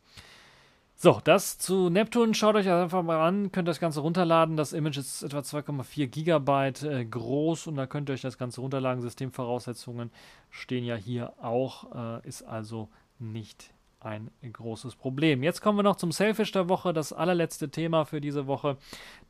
[0.98, 2.34] So, das zu Neptun.
[2.34, 4.56] Schaut euch einfach mal an, könnt das Ganze runterladen.
[4.56, 8.62] Das Image ist etwa 2,4 Gigabyte äh, groß und da könnt ihr euch das Ganze
[8.62, 9.02] runterladen.
[9.02, 10.10] Systemvoraussetzungen
[10.50, 12.88] stehen ja hier auch, äh, ist also
[13.20, 15.44] nicht ein großes Problem.
[15.44, 18.78] Jetzt kommen wir noch zum Selfish der Woche, das allerletzte Thema für diese Woche.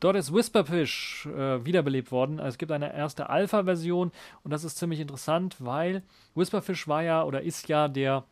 [0.00, 2.38] Dort ist Whisperfish äh, wiederbelebt worden.
[2.38, 4.12] Es gibt eine erste Alpha-Version
[4.44, 6.02] und das ist ziemlich interessant, weil
[6.34, 8.24] Whisperfish war ja oder ist ja der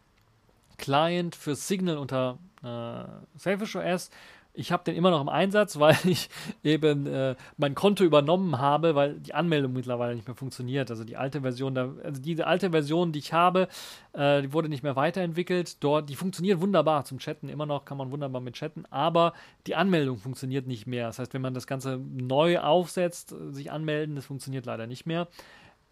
[0.84, 4.10] Client für Signal unter äh, Selfish OS
[4.56, 6.30] ich habe den immer noch im Einsatz, weil ich
[6.62, 10.90] eben äh, mein Konto übernommen habe, weil die Anmeldung mittlerweile nicht mehr funktioniert.
[10.90, 13.68] Also die alte Version, da, also diese alte Version, die ich habe,
[14.12, 15.82] äh, die wurde nicht mehr weiterentwickelt.
[15.82, 19.34] Dort, die funktioniert wunderbar zum Chatten, immer noch kann man wunderbar mit chatten, aber
[19.66, 21.08] die Anmeldung funktioniert nicht mehr.
[21.08, 25.26] Das heißt, wenn man das Ganze neu aufsetzt, sich anmelden, das funktioniert leider nicht mehr.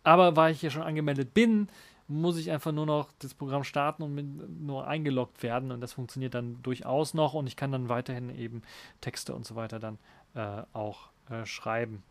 [0.05, 1.69] Aber weil ich hier schon angemeldet bin,
[2.09, 6.35] muss ich einfach nur noch das Programm starten und nur eingeloggt werden und das funktioniert
[6.35, 8.63] dann durchaus noch und ich kann dann weiterhin eben
[9.01, 9.99] Texte und so weiter dann
[10.35, 12.03] äh, auch äh, schreiben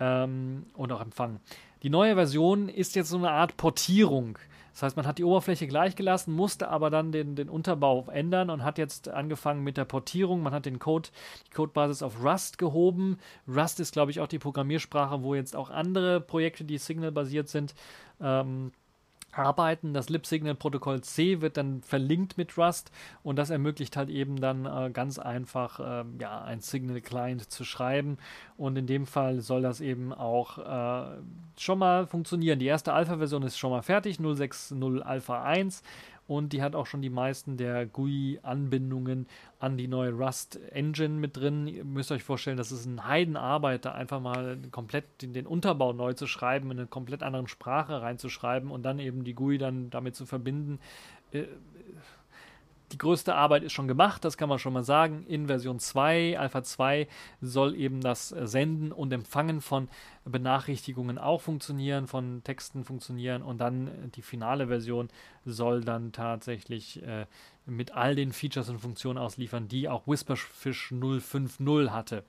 [0.00, 1.40] ähm, und auch empfangen.
[1.82, 4.38] Die neue Version ist jetzt so eine Art Portierung.
[4.72, 8.50] Das heißt, man hat die Oberfläche gleich gelassen, musste aber dann den, den Unterbau ändern
[8.50, 10.42] und hat jetzt angefangen mit der Portierung.
[10.42, 11.10] Man hat den Code,
[11.46, 13.18] die Codebasis auf Rust gehoben.
[13.46, 17.74] Rust ist, glaube ich, auch die Programmiersprache, wo jetzt auch andere Projekte, die Signal-basiert sind,
[18.20, 18.72] ähm,
[19.38, 19.94] arbeiten.
[19.94, 22.90] Das Lip-Signal-Protokoll C wird dann verlinkt mit Rust
[23.22, 28.18] und das ermöglicht halt eben dann äh, ganz einfach äh, ja, ein Signal-Client zu schreiben
[28.56, 31.16] und in dem Fall soll das eben auch äh,
[31.56, 32.58] schon mal funktionieren.
[32.58, 35.82] Die erste Alpha-Version ist schon mal fertig, 060 Alpha 1
[36.26, 39.26] und die hat auch schon die meisten der GUI-Anbindungen
[39.58, 41.66] an die neue Rust-Engine mit drin.
[41.66, 45.92] Ihr müsst euch vorstellen, das ist ein Heidenarbeit, da einfach mal komplett den, den, Unterbau
[45.92, 49.90] neu zu schreiben, in eine komplett andere Sprache reinzuschreiben und dann eben die GUI dann
[49.90, 50.78] damit zu verbinden.
[51.32, 51.44] Äh,
[52.94, 55.26] die größte Arbeit ist schon gemacht, das kann man schon mal sagen.
[55.26, 57.08] In Version 2, Alpha 2,
[57.40, 59.88] soll eben das Senden und Empfangen von
[60.24, 65.08] Benachrichtigungen auch funktionieren, von Texten funktionieren und dann die finale Version
[65.44, 67.26] soll dann tatsächlich äh,
[67.66, 72.22] mit all den Features und Funktionen ausliefern, die auch Whisperfish 050 hatte.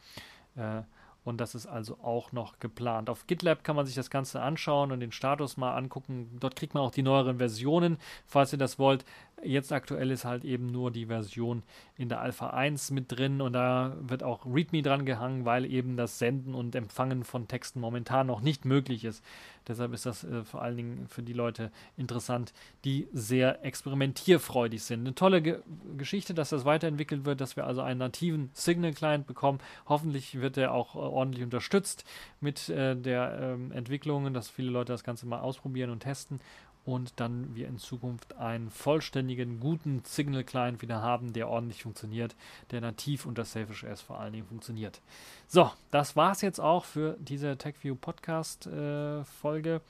[0.56, 0.82] Äh,
[1.26, 3.10] und das ist also auch noch geplant.
[3.10, 6.38] Auf GitLab kann man sich das Ganze anschauen und den Status mal angucken.
[6.40, 7.98] Dort kriegt man auch die neueren Versionen,
[8.28, 9.04] falls ihr das wollt.
[9.44, 11.64] Jetzt aktuell ist halt eben nur die Version
[11.98, 15.98] in der Alpha 1 mit drin und da wird auch README dran gehangen, weil eben
[15.98, 19.24] das Senden und Empfangen von Texten momentan noch nicht möglich ist.
[19.68, 25.02] Deshalb ist das äh, vor allen Dingen für die Leute interessant, die sehr experimentierfreudig sind.
[25.02, 25.60] Eine tolle Ge
[25.98, 29.60] Geschichte, dass das weiterentwickelt wird, dass wir also einen nativen Signal-Client bekommen.
[29.88, 32.06] Hoffentlich wird er auch äh, ordentlich unterstützt
[32.42, 36.40] mit äh, der ähm, Entwicklung, dass viele Leute das Ganze mal ausprobieren und testen
[36.86, 42.36] und dann wir in Zukunft einen vollständigen, guten Signal-Client wieder haben, der ordentlich funktioniert,
[42.72, 45.02] der nativ unter Selfish S vor allen Dingen funktioniert.
[45.48, 49.82] So, das war es jetzt auch für diese TechView Podcast-Folge.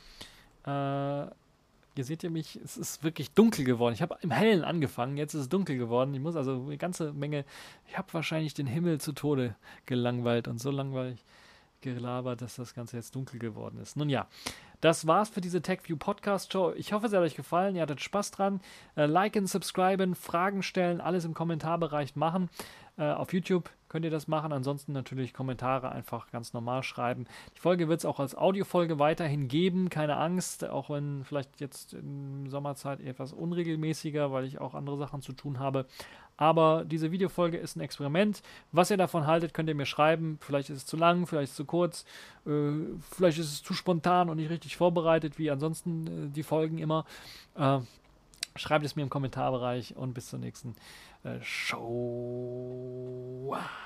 [0.66, 1.28] Äh, äh,
[1.98, 3.94] ihr seht ja mich, es ist wirklich dunkel geworden.
[3.94, 6.14] Ich habe im Hellen angefangen, jetzt ist es dunkel geworden.
[6.14, 7.46] Ich muss also eine ganze Menge,
[7.88, 11.24] ich habe wahrscheinlich den Himmel zu Tode gelangweilt und so langweilig
[11.82, 13.96] gelabert, dass das Ganze jetzt dunkel geworden ist.
[13.96, 14.28] Nun ja,
[14.82, 16.74] das war's für diese TechView Podcast Show.
[16.76, 17.76] Ich hoffe, es hat euch gefallen.
[17.76, 18.62] Ihr hattet Spaß dran.
[18.96, 22.50] Äh, liken, subscriben, Fragen stellen, alles im Kommentarbereich machen.
[22.98, 24.52] Äh, auf YouTube könnt ihr das machen.
[24.52, 27.28] Ansonsten natürlich Kommentare einfach ganz normal schreiben.
[27.56, 29.88] Die Folge wird es auch als Audiofolge weiterhin geben.
[29.88, 35.22] Keine Angst, auch wenn vielleicht jetzt in Sommerzeit etwas unregelmäßiger, weil ich auch andere Sachen
[35.22, 35.86] zu tun habe.
[36.36, 38.42] Aber diese Videofolge ist ein Experiment.
[38.74, 40.40] Was ihr davon haltet, könnt ihr mir schreiben.
[40.42, 42.04] Vielleicht ist es zu lang, vielleicht ist es zu kurz,
[42.46, 46.80] äh, vielleicht ist es zu spontan und nicht richtig vorbereitet, wie ansonsten äh, die Folgen
[46.80, 47.06] immer.
[47.58, 47.80] Äh,
[48.58, 50.76] schreibt es mir im Kommentarbereich und bis zur nächsten
[51.26, 51.80] 呃收
[53.52, 53.86] 啊。